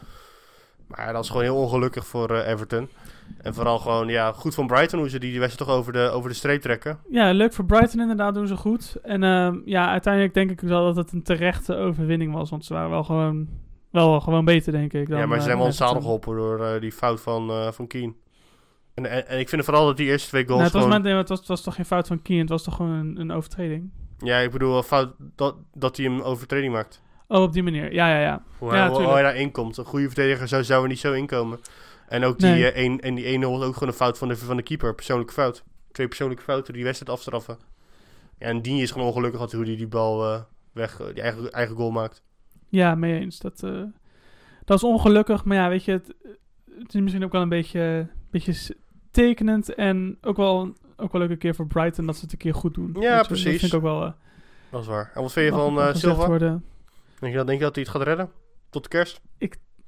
[0.87, 2.89] Maar dat is gewoon heel ongelukkig voor eh, Everton.
[3.43, 6.11] En vooral gewoon, ja, goed van Brighton hoe ze die, die wedstrijd toch over de,
[6.11, 6.99] over de streep trekken.
[7.11, 8.97] ja, leuk voor Brighton inderdaad, doen ze goed.
[9.03, 12.75] En ehm, ja, uiteindelijk denk ik wel dat het een terechte overwinning was, want ze
[12.75, 13.49] waren wel gewoon,
[13.91, 15.09] wel gewoon beter, denk ik.
[15.09, 16.21] Dan, ja, maar ze eh, zijn wel het zadel Everton.
[16.21, 18.17] geholpen door eh, die fout van, eh van Keen.
[18.95, 21.03] En, en, en ik vind vooral dat die eerste twee goals Nou, het, was gewoon...
[21.03, 23.21] maar, het, was, het was toch geen fout van Keen, het was toch gewoon een,
[23.21, 23.91] een overtreding?
[24.19, 27.03] Ja, ik bedoel, fout dat, dat hij hem overtreding maakt.
[27.29, 27.93] Oh, op die manier.
[27.93, 28.43] Ja, ja, ja.
[28.59, 29.77] Hoe, Ja, hoe, hij daarin komt.
[29.77, 31.59] Een goede verdediger zou, zou er niet zo inkomen.
[32.09, 32.73] En ook die, Nee.
[32.73, 34.95] eh, een, en die 1-0 was ook gewoon een fout van de, van de keeper.
[34.95, 35.65] Persoonlijke fout.
[35.93, 37.59] Twee persoonlijke fouten die wedstrijd afstraffen.
[38.39, 40.41] Ja, en die is gewoon ongelukkig had hoe hij die bal eh,
[40.73, 42.23] weg, die eigen, eigen goal maakt.
[42.69, 43.39] Ja, mee eens.
[43.39, 43.83] Dat, eh,
[44.65, 46.15] dat is ongelukkig, maar ja, weet je, het,
[46.79, 48.75] het is misschien ook wel een beetje, beetje
[49.11, 52.39] tekenend en ook wel, ook wel leuk een keer voor Brighton dat ze het een
[52.39, 52.93] keer goed doen.
[52.93, 53.61] Weet je, Dat precies.
[53.61, 54.03] vind ik ook wel...
[54.05, 54.13] eh,
[54.71, 55.11] Dat is waar.
[55.15, 56.59] En wat vind je van eh, Silva?
[57.19, 58.31] Denk je, dat, denk je dat hij het gaat redden?
[58.71, 59.21] Tot de kerst?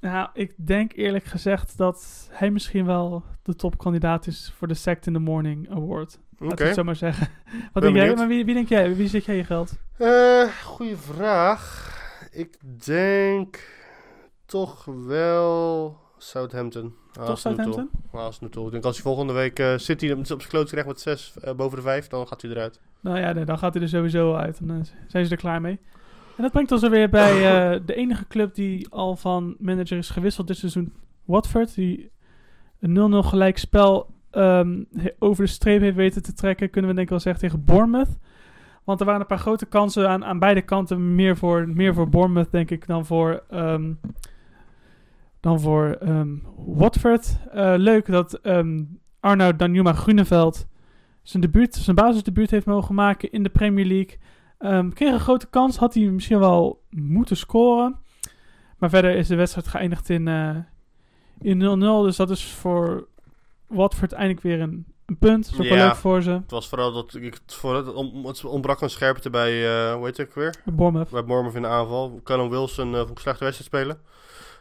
[0.00, 5.06] Nou, ik denk eerlijk gezegd dat hij misschien wel de topkandidaat is voor de Sect
[5.06, 6.18] in the Morning Award.
[6.38, 7.28] Laat ik het zo maar zeggen.
[7.72, 8.14] Wat Ben denk jij?
[8.14, 8.96] Maar wie, wie denk jij?
[8.96, 9.72] Wie zit jij je geld?
[9.98, 11.96] Eh, goeie vraag.
[12.30, 13.60] Ik denk
[14.46, 16.94] toch wel Southampton.
[17.12, 17.90] Toch Southampton?
[18.64, 21.76] Ik denk als hij volgende week eh City op zijn kloot krijgt met 6 boven
[21.76, 22.80] de 5, dan gaat hij eruit.
[23.00, 24.66] Nou ja, nee, dan gaat hij er sowieso uit.
[24.66, 25.78] Dan eh, zijn ze er klaar mee.
[26.38, 29.98] En dat brengt ons er weer bij eh, de enige club die al van manager
[29.98, 30.92] is gewisseld dit seizoen.
[31.24, 32.10] Watford, die
[32.80, 34.82] een 0-0 gelijk spel ehm,
[35.18, 38.18] over de streep heeft weten te trekken, kunnen we denk ik wel zeggen, tegen Bournemouth.
[38.84, 41.14] Want er waren een paar grote kansen aan, aan beide kanten.
[41.14, 43.92] Meer voor, meer voor Bournemouth, denk ik, dan voor, ehm,
[45.40, 47.38] dan voor ehm, Watford.
[47.52, 48.40] Eh, leuk dat
[49.20, 50.66] Arnoud Danjuma Groeneveld
[51.22, 54.18] zijn, debuut, zijn basisdebuut heeft mogen maken in de Premier League.
[54.58, 57.96] Ehm, kreeg een grote kans, had hij misschien wel moeten scoren.
[58.78, 60.56] Maar verder is de wedstrijd geëindigd in eh,
[61.40, 62.04] in 0-0.
[62.04, 63.06] Dus dat is voor
[63.66, 65.44] Watford eindelijk weer een, een punt.
[65.44, 66.30] Dat is ook wel leuk voor ze.
[66.30, 69.50] Het was vooral dat ik het, voor, het, om, het ontbrak een scherpte bij,
[69.88, 70.54] eh hoe heet het ook weer?
[70.64, 71.10] Bournemouth.
[71.10, 72.20] Bij Bournemouth in de aanval.
[72.24, 73.98] Callum Wilson uh, vond ik slechte wedstrijd spelen.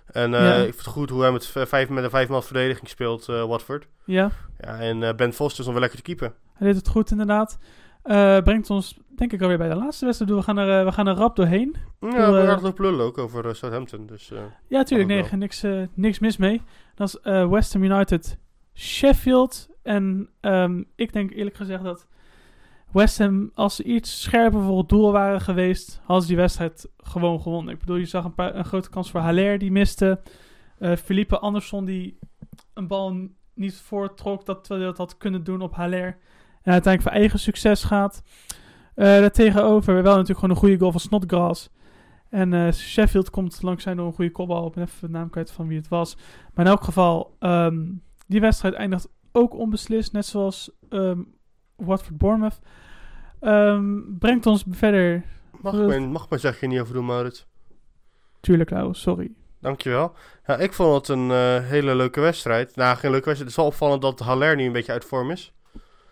[0.07, 0.53] En Ja.
[0.55, 3.87] ik vind het goed hoe hij met, vijf, met een vijfmaal verdediging speelt, Watford.
[4.03, 6.33] Ja, Ja, en Ben Foster is nog wel lekker te keeper.
[6.53, 7.57] hij deed het goed inderdaad.
[8.07, 10.31] Eh, brengt ons denk ik alweer bij de laatste wedstrijd.
[10.31, 11.75] We gaan er, eh, we gaan er rap doorheen.
[11.99, 14.05] Ja, we eh, gaan het lullen ook over eh, Southampton.
[14.05, 15.09] Dus, eh, Ja, tuurlijk.
[15.09, 15.39] Nee, wel.
[15.39, 16.61] niks, eh, niks mis mee.
[16.95, 18.37] Dat is eh West Ham United
[18.73, 19.69] Sheffield.
[19.83, 22.07] En ehm, ik denk eerlijk gezegd dat
[22.91, 26.89] West Ham, als ze iets scherper voor het doel waren geweest, hadden ze die wedstrijd
[26.97, 27.73] gewoon gewonnen.
[27.73, 30.19] Ik bedoel, je zag een, paar, een grote kans voor Haller, die miste.
[30.79, 32.17] Eh Felipe Andersson, die
[32.73, 36.17] een bal niet voortrok, dat dat had kunnen doen op Haller.
[36.67, 38.23] En uiteindelijk voor eigen succes gaat.
[38.95, 41.69] Eh daartegenover wel natuurlijk gewoon een goede goal van Snodgrass.
[42.29, 44.67] En eh, Sheffield komt langzaam door een goede kopbal.
[44.67, 46.17] Ik ben even de naam kwijt van wie het was.
[46.53, 47.85] Maar in elk geval, ehm,
[48.27, 50.13] die wedstrijd eindigt ook onbeslist.
[50.13, 51.21] Net zoals ehm
[51.75, 52.59] Watford-Bournemouth.
[53.39, 55.23] Ehm, brengt ons verder...
[55.61, 57.47] Mag ik mijn, mag ik mijn zegje niet over doen, Maurits?
[58.39, 59.31] Tuurlijk, Lau, sorry.
[59.59, 60.13] Dankjewel.
[60.45, 62.75] Ja, ik vond het een eh, hele leuke wedstrijd.
[62.75, 63.39] Nou, geen leuke wedstrijd.
[63.39, 65.55] Het is wel opvallend dat Haller nu een beetje uit vorm is.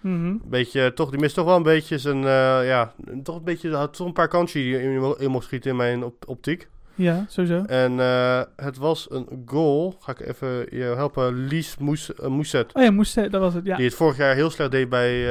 [0.07, 0.35] Mhm.
[0.43, 2.93] Beetje, toch, die mist toch wel een beetje zijn, eh, ja,
[3.23, 6.03] toch een beetje, had toch een paar kansen die in, in mocht schieten in mijn
[6.03, 6.67] op- optiek.
[6.95, 7.63] Ja, sowieso.
[7.63, 12.73] En eh, het was een goal, ga ik even je helpen, Lies Moes, eh, Moeset.
[12.73, 13.75] Oh ja, moest, dat was het, ja.
[13.75, 15.25] Die het vorig jaar heel slecht deed bij,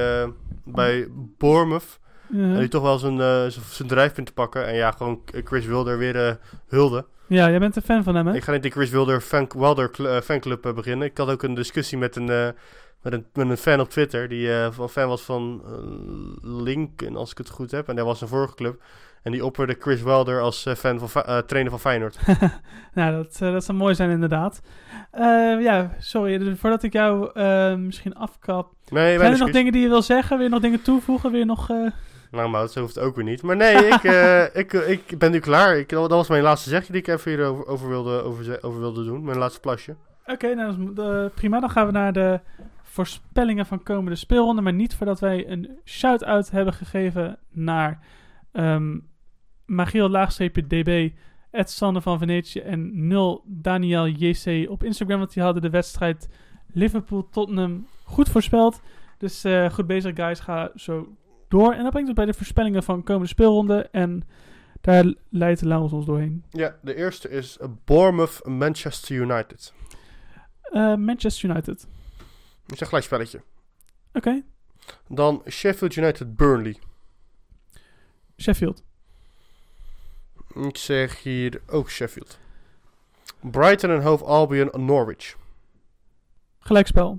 [0.64, 1.08] bij
[1.38, 1.98] Bournemouth.
[2.32, 4.66] En die toch wel zijn, zijn- drijfpunt te pakken.
[4.66, 7.04] En ja, gewoon Chris Wilder weer hulde.
[7.26, 8.34] Ja, jij bent een fan van hem, hè?
[8.34, 11.06] Ik ga niet de Chris Wilder fan, Wilder cl- fanclub beginnen.
[11.08, 12.54] Ik had ook een discussie met een,
[13.04, 14.28] met een, met een fan op Twitter.
[14.28, 15.72] Die van fan was van eh,
[16.62, 17.88] Lincoln, als ik het goed heb.
[17.88, 18.82] En dat was een vorige club.
[19.22, 22.18] En die opperde Chris Wilder als eh, fan van, trainer van Feyenoord.
[22.94, 24.60] nou, dat, dat zou mooi zijn, inderdaad.
[25.60, 27.40] Ja, sorry, dus voordat ik jou
[27.78, 28.72] misschien afkap.
[28.88, 29.52] Nee, Zijn er nog excuus.
[29.52, 30.36] dingen die je wil zeggen?
[30.36, 31.30] Wil je nog dingen toevoegen?
[31.30, 31.68] Wil je nog...
[32.30, 33.42] Nou, maar dat hoeft ook weer niet.
[33.42, 34.02] Maar nee, ik,
[34.62, 35.76] ik, ik ben nu klaar.
[35.76, 39.04] Ik, dat was mijn laatste zegje die ik even hier over, wilde, over, over wilde
[39.04, 39.24] doen.
[39.24, 39.94] Mijn laatste plasje.
[40.26, 41.60] Oké, nou, prima.
[41.60, 42.40] Dan gaan we naar de
[42.94, 44.62] voorspellingen van komende speelronde.
[44.62, 48.00] Maar niet voordat wij een shout-out hebben gegeven naar
[48.52, 48.98] ehm
[49.66, 51.10] Magiel laagstreepje DB,
[51.50, 55.18] Ed Sander van Venetië en 0 Daniel JC op Instagram.
[55.18, 56.28] Want die hadden de wedstrijd
[56.72, 58.80] Liverpool-Tottenham goed voorspeld.
[59.18, 60.40] Dus eh, goed bezig, guys.
[60.40, 61.16] Ga zo
[61.48, 61.72] door.
[61.72, 63.88] En dat brengt ons bij de voorspellingen van komende speelronde.
[63.90, 64.22] En
[64.80, 66.44] daar leidt Laurens ons doorheen.
[66.50, 69.72] Ja, de eerste is Bournemouth Manchester United.
[70.62, 71.86] Eh, Manchester United.
[72.66, 73.42] Ik zeg gelijk spelletje.
[74.12, 74.42] Oké,
[75.08, 76.76] Dan Sheffield United Burnley.
[78.36, 78.82] Sheffield.
[80.54, 82.38] Ik zeg hier ook Sheffield.
[83.40, 85.36] Brighton en Hove Albion Norwich.
[86.58, 87.18] Gelijkspel.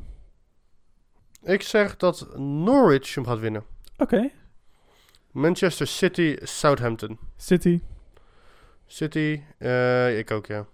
[1.43, 3.66] Ik zeg dat Norwich hem gaat winnen.
[3.98, 4.32] Oké,
[5.32, 7.20] Manchester City Southampton.
[7.38, 7.82] City.
[8.86, 10.66] City, eh, ik ook ja.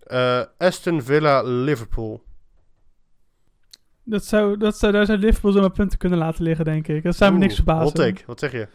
[0.00, 2.22] Eh, Aston Villa Liverpool.
[4.10, 7.02] Dat zou, dat zou, daar zou Liverpool zomaar punten kunnen laten liggen, denk ik.
[7.02, 7.82] Dat zou me Oeh, niks verbazen.
[7.84, 8.68] Hot take, wat zeg je?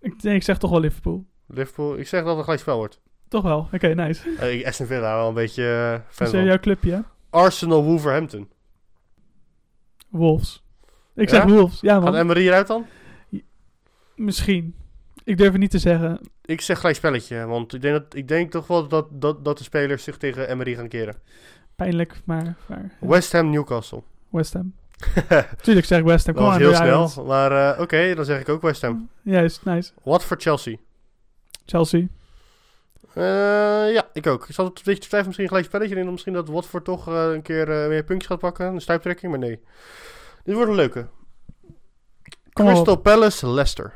[0.00, 1.26] Ik, nee, ik zeg toch wel Liverpool.
[1.46, 3.00] Liverpool, ik zeg dat het een gelijk spel wordt.
[3.28, 3.68] Toch wel.
[3.72, 4.28] Oké, nice.
[4.58, 6.44] Ik- Aston Villa wel een beetje eh, fan van.
[6.44, 7.00] jouw clubje, hè?
[7.30, 8.48] Arsenal Wolverhampton.
[10.08, 10.62] Wolves.
[11.14, 11.34] Ik Ja?
[11.34, 11.80] zeg Wolves.
[11.80, 12.14] Ja, Gaat man.
[12.14, 12.86] Emery eruit dan?
[14.16, 14.74] Misschien.
[15.24, 16.20] Ik durf het niet te zeggen.
[16.44, 19.58] Ik zeg gelijk spelletje, want ik denk, dat, ik denk toch wel dat, dat, dat
[19.58, 21.16] de spelers zich tegen Emery gaan keren.
[21.76, 22.56] Pijnlijk, maar...
[22.66, 23.08] maar ja.
[23.08, 24.02] West Ham Newcastle.
[24.28, 24.74] West Ham.
[25.62, 26.34] Tuurlijk zeg ik West Ham.
[26.34, 27.16] Dat Kom was aan, heel snel, Irons.
[27.16, 29.08] maar eh, oké, dan zeg ik ook West Ham.
[29.22, 29.92] Juist, nice.
[30.02, 30.76] Watford Chelsea.
[31.66, 32.06] Chelsea.
[33.14, 34.48] Eh, ja, ik ook.
[34.48, 37.30] Ik zat een beetje te twijfelen, misschien gelijk spelletje in, misschien dat Watford toch eh,
[37.32, 39.60] een keer eh, meer puntjes gaat pakken, een stuiptrekking, maar nee.
[40.44, 41.06] Dit wordt een leuke.
[42.52, 43.02] Kom Crystal op.
[43.02, 43.92] Palace Leicester.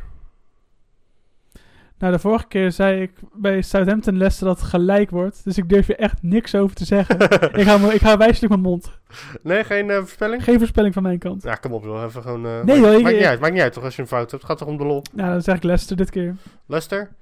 [1.99, 5.45] Nou, de vorige keer zei ik bij Southampton Leicester dat het gelijk wordt.
[5.45, 7.21] Dus ik durf je echt niks over te zeggen.
[7.61, 8.99] ik hou, ik hou wijselijk mijn mond.
[9.43, 10.45] nee, geen eh, voorspelling?
[10.45, 11.43] Geen voorspelling van mijn kant.
[11.43, 12.47] Ja, kom op joh, even gewoon...
[12.47, 14.09] eh, Nee, maakt, joh, ik- maakt niet uit, maakt niet uit toch als je een
[14.09, 14.43] fout hebt.
[14.43, 15.03] Het gaat toch om de lol.
[15.15, 16.35] Nou, dan zeg ik Leicester dit keer.
[16.67, 17.13] Leicester?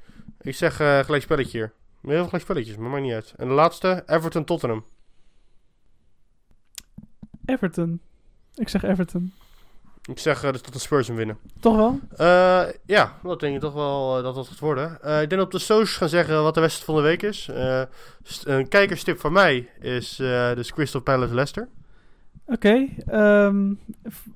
[0.41, 1.73] Ik zeg eh, gelijk spelletje hier.
[2.03, 3.35] Heel veel gelijk spelletjes, maar maakt niet uit.
[3.37, 4.85] En de laatste, Everton Tottenham.
[7.45, 8.01] Everton.
[8.55, 9.33] Ik zeg Everton.
[10.11, 11.39] Ik zeg eh, dus dat de Spurs hem winnen.
[11.61, 12.01] Toch wel?
[12.17, 14.93] Eh, ja, dat denk ik toch wel eh, dat dat gaat worden.
[15.23, 17.51] Ik denk op de socials gaan zeggen wat de wedstrijd van de week is.
[18.45, 20.17] Een kijkerstip van mij is
[20.55, 21.69] dus Crystal Palace Leicester.
[22.47, 22.89] Oké.
[23.07, 23.73] ehm,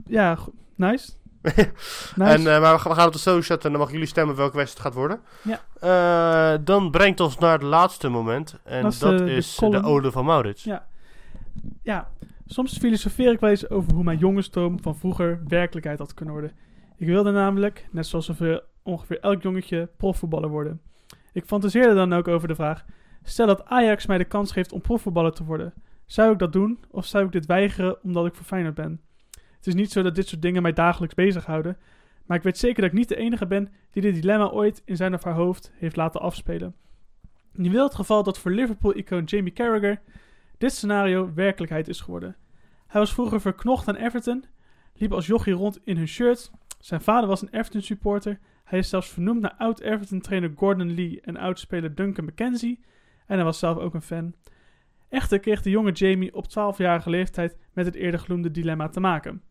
[0.07, 0.39] ja,
[0.75, 1.13] nice.
[1.43, 1.73] nice.
[2.17, 4.37] En, maar we gaan, we gaan op de socials zetten en dan mogen jullie stemmen
[4.37, 5.21] welke wedstrijd het gaat worden.
[5.81, 6.57] Ja.
[6.57, 8.55] Dan brengt ons naar het laatste moment.
[8.65, 10.65] En Dat is, de is de, ode van Maurits.
[10.65, 10.87] Ja.
[11.83, 12.09] ja,
[12.49, 16.53] soms filosofeer ik wel over hoe mijn jongensdroom van vroeger werkelijkheid had kunnen worden.
[16.97, 18.29] Ik wilde namelijk, net zoals
[18.83, 20.81] ongeveer, elk jongetje, profvoetballer worden.
[21.33, 22.85] Ik fantaseerde dan ook over de vraag:
[23.23, 25.75] stel dat Ajax mij de kans geeft om profvoetballer te worden.
[26.07, 29.01] Zou ik dat doen of zou ik dit weigeren omdat ik voor ben?
[29.31, 31.77] Het is niet zo dat dit soort dingen mij dagelijks bezighouden,
[32.27, 34.97] maar ik weet zeker dat ik niet de enige ben die dit dilemma ooit in
[34.97, 36.75] zijn of haar hoofd heeft laten afspelen.
[37.53, 40.01] Nu wil het geval dat voor Liverpool-icoon Jamie Carragher
[40.59, 42.37] dit scenario werkelijkheid is geworden.
[42.87, 44.45] Hij was vroeger verknocht aan Everton,
[44.95, 46.51] liep als jochie rond in hun shirt.
[46.79, 48.39] Zijn vader was een Everton supporter.
[48.65, 52.81] Hij is zelfs vernoemd naar oud-Everton trainer Gordon Lee en oud-speler Duncan McKenzie.
[53.27, 54.35] En hij was zelf ook een fan.
[55.09, 59.43] Echter kreeg de jonge Jamie op 12-jarige leeftijd met het eerder genoemde dilemma te maken.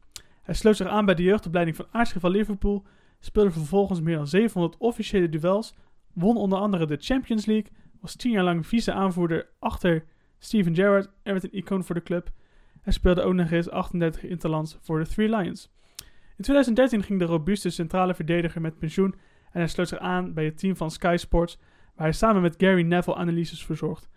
[0.41, 2.85] Hij sloot zich aan bij de jeugdopleiding van aartsrivaal Liverpool,
[3.19, 5.75] speelde vervolgens meer dan 700 officiële duels,
[6.13, 10.05] won onder andere de Champions League, was tien jaar lang vice-aanvoerder achter
[10.39, 12.31] Steven Gerrard werd een icoon voor de club.
[12.81, 15.71] Hij speelde ook nog eens 38 interlands voor de Three Lions.
[16.37, 19.15] In 2013 ging de robuuste centrale verdediger met pensioen
[19.51, 21.57] en hij sloot zich aan bij het team van Sky Sports,
[21.95, 24.09] waar hij samen met Gary Neville analyses verzorgt.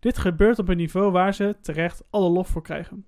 [0.00, 3.04] Dit gebeurt op een niveau waar ze terecht alle lof voor krijgen.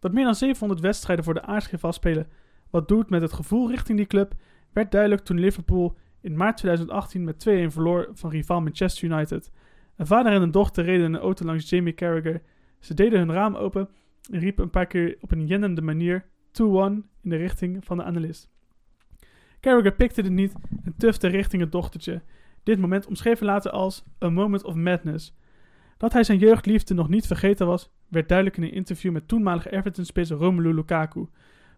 [0.00, 2.28] Dat meer dan 700 wedstrijden voor de aardsgif afspelen
[2.70, 4.34] wat doet met het gevoel richting die club,
[4.72, 9.52] werd duidelijk toen Liverpool in maart 2018 met 2-1 verloor van rival Manchester United.
[9.96, 12.42] Een vader en een dochter reden in een auto langs Jamie Carragher.
[12.80, 13.88] Ze deden hun raam open
[14.30, 18.04] en riepen een paar keer op een jennende manier 2-1 in de richting van de
[18.04, 18.50] analist.
[19.60, 20.52] Carragher pikte het niet
[20.84, 22.22] en tufte richting het dochtertje.
[22.62, 25.36] Dit moment omschreven later als a moment of madness.
[25.96, 29.72] Dat hij zijn jeugdliefde nog niet vergeten was, werd duidelijk in een interview met toenmalige
[29.72, 31.26] Everton-spits Romelu Lukaku.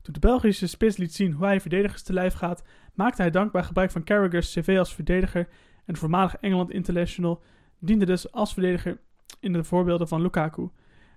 [0.02, 2.64] Toen de Belgische spits liet zien hoe hij verdedigers te lijf gaat,
[2.94, 5.48] maakte hij dankbaar gebruik van Carragher's cv als verdediger
[5.84, 7.42] en de voormalige Engeland International
[7.78, 9.00] diende dus als verdediger
[9.40, 10.68] in de voorbeelden van Lukaku.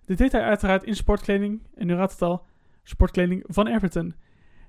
[0.05, 2.45] Dit deed hij uiteraard in sportkleding, en u raadt het al,
[2.83, 4.13] sportkleding van Everton.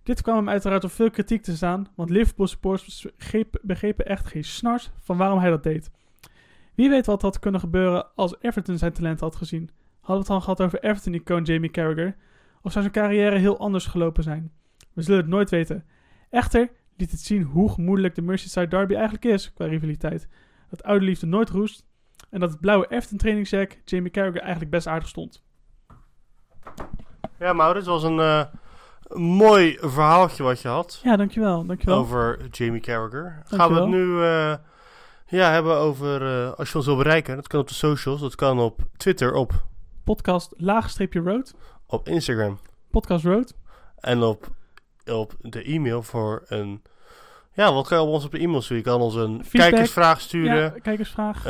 [0.02, 4.26] Dit kwam hem uiteraard op veel kritiek te staan, want Liverpool supporters begrepen, begrepen echt
[4.26, 5.90] geen snars van waarom hij dat deed.
[6.74, 9.70] Wie weet wat had kunnen gebeuren als Everton zijn talent had gezien.
[10.00, 12.16] Hadden we het dan gehad over Everton-icoon Jamie Carragher?
[12.62, 14.52] Of zou zijn carrière heel anders gelopen zijn?
[14.92, 15.84] We zullen het nooit weten.
[16.30, 20.28] Echter liet het zien hoe gemoedelijk de Merseyside Derby eigenlijk is qua rivaliteit.
[20.70, 21.84] Dat oude liefde nooit roest
[22.30, 25.42] en dat het blauwe Everton trainingsjack Jamie Carragher eigenlijk best aardig stond.
[27.38, 28.44] Ja, Maurits, was een eh,
[29.18, 31.66] mooi verhaaltje wat je had Ja, dankjewel.
[31.66, 31.98] dankjewel.
[31.98, 33.42] over Jamie Carragher.
[33.44, 34.54] Gaan we het nu eh,
[35.26, 38.34] ja, hebben over, eh, als je ons wil bereiken, dat kan op de socials, dat
[38.34, 39.64] kan op Twitter, op,
[40.04, 41.54] Podcast laagstreepje road.
[41.86, 42.58] op Instagram
[42.90, 43.54] Podcast road.
[43.96, 44.48] en op,
[45.06, 46.82] op de e-mail voor een...
[47.60, 48.84] Ja, wat kan je op ons op de e-mail sturen?
[48.84, 49.70] Je kan ons een Feedback.
[49.70, 50.56] kijkersvraag sturen.
[50.56, 51.42] Ja, kijkersvraag.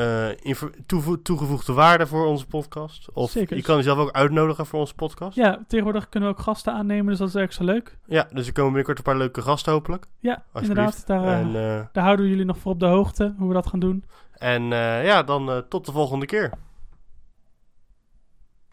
[0.87, 3.09] toevo- toegevoegde waarde voor onze podcast.
[3.13, 3.57] Of Zeker.
[3.57, 5.37] je kan jezelf ook uitnodigen voor onze podcast.
[5.37, 7.99] Ja, tegenwoordig kunnen we ook gasten aannemen, dus dat is erg zo leuk.
[8.07, 10.07] Ja, dus er komen binnenkort een paar leuke gasten hopelijk.
[10.19, 11.07] Ja, inderdaad.
[11.07, 13.55] Daar, eh, En, eh, daar houden we jullie nog voor op de hoogte, hoe we
[13.55, 14.05] dat gaan doen.
[14.33, 14.63] en
[15.03, 16.51] ja, dan tot de volgende keer.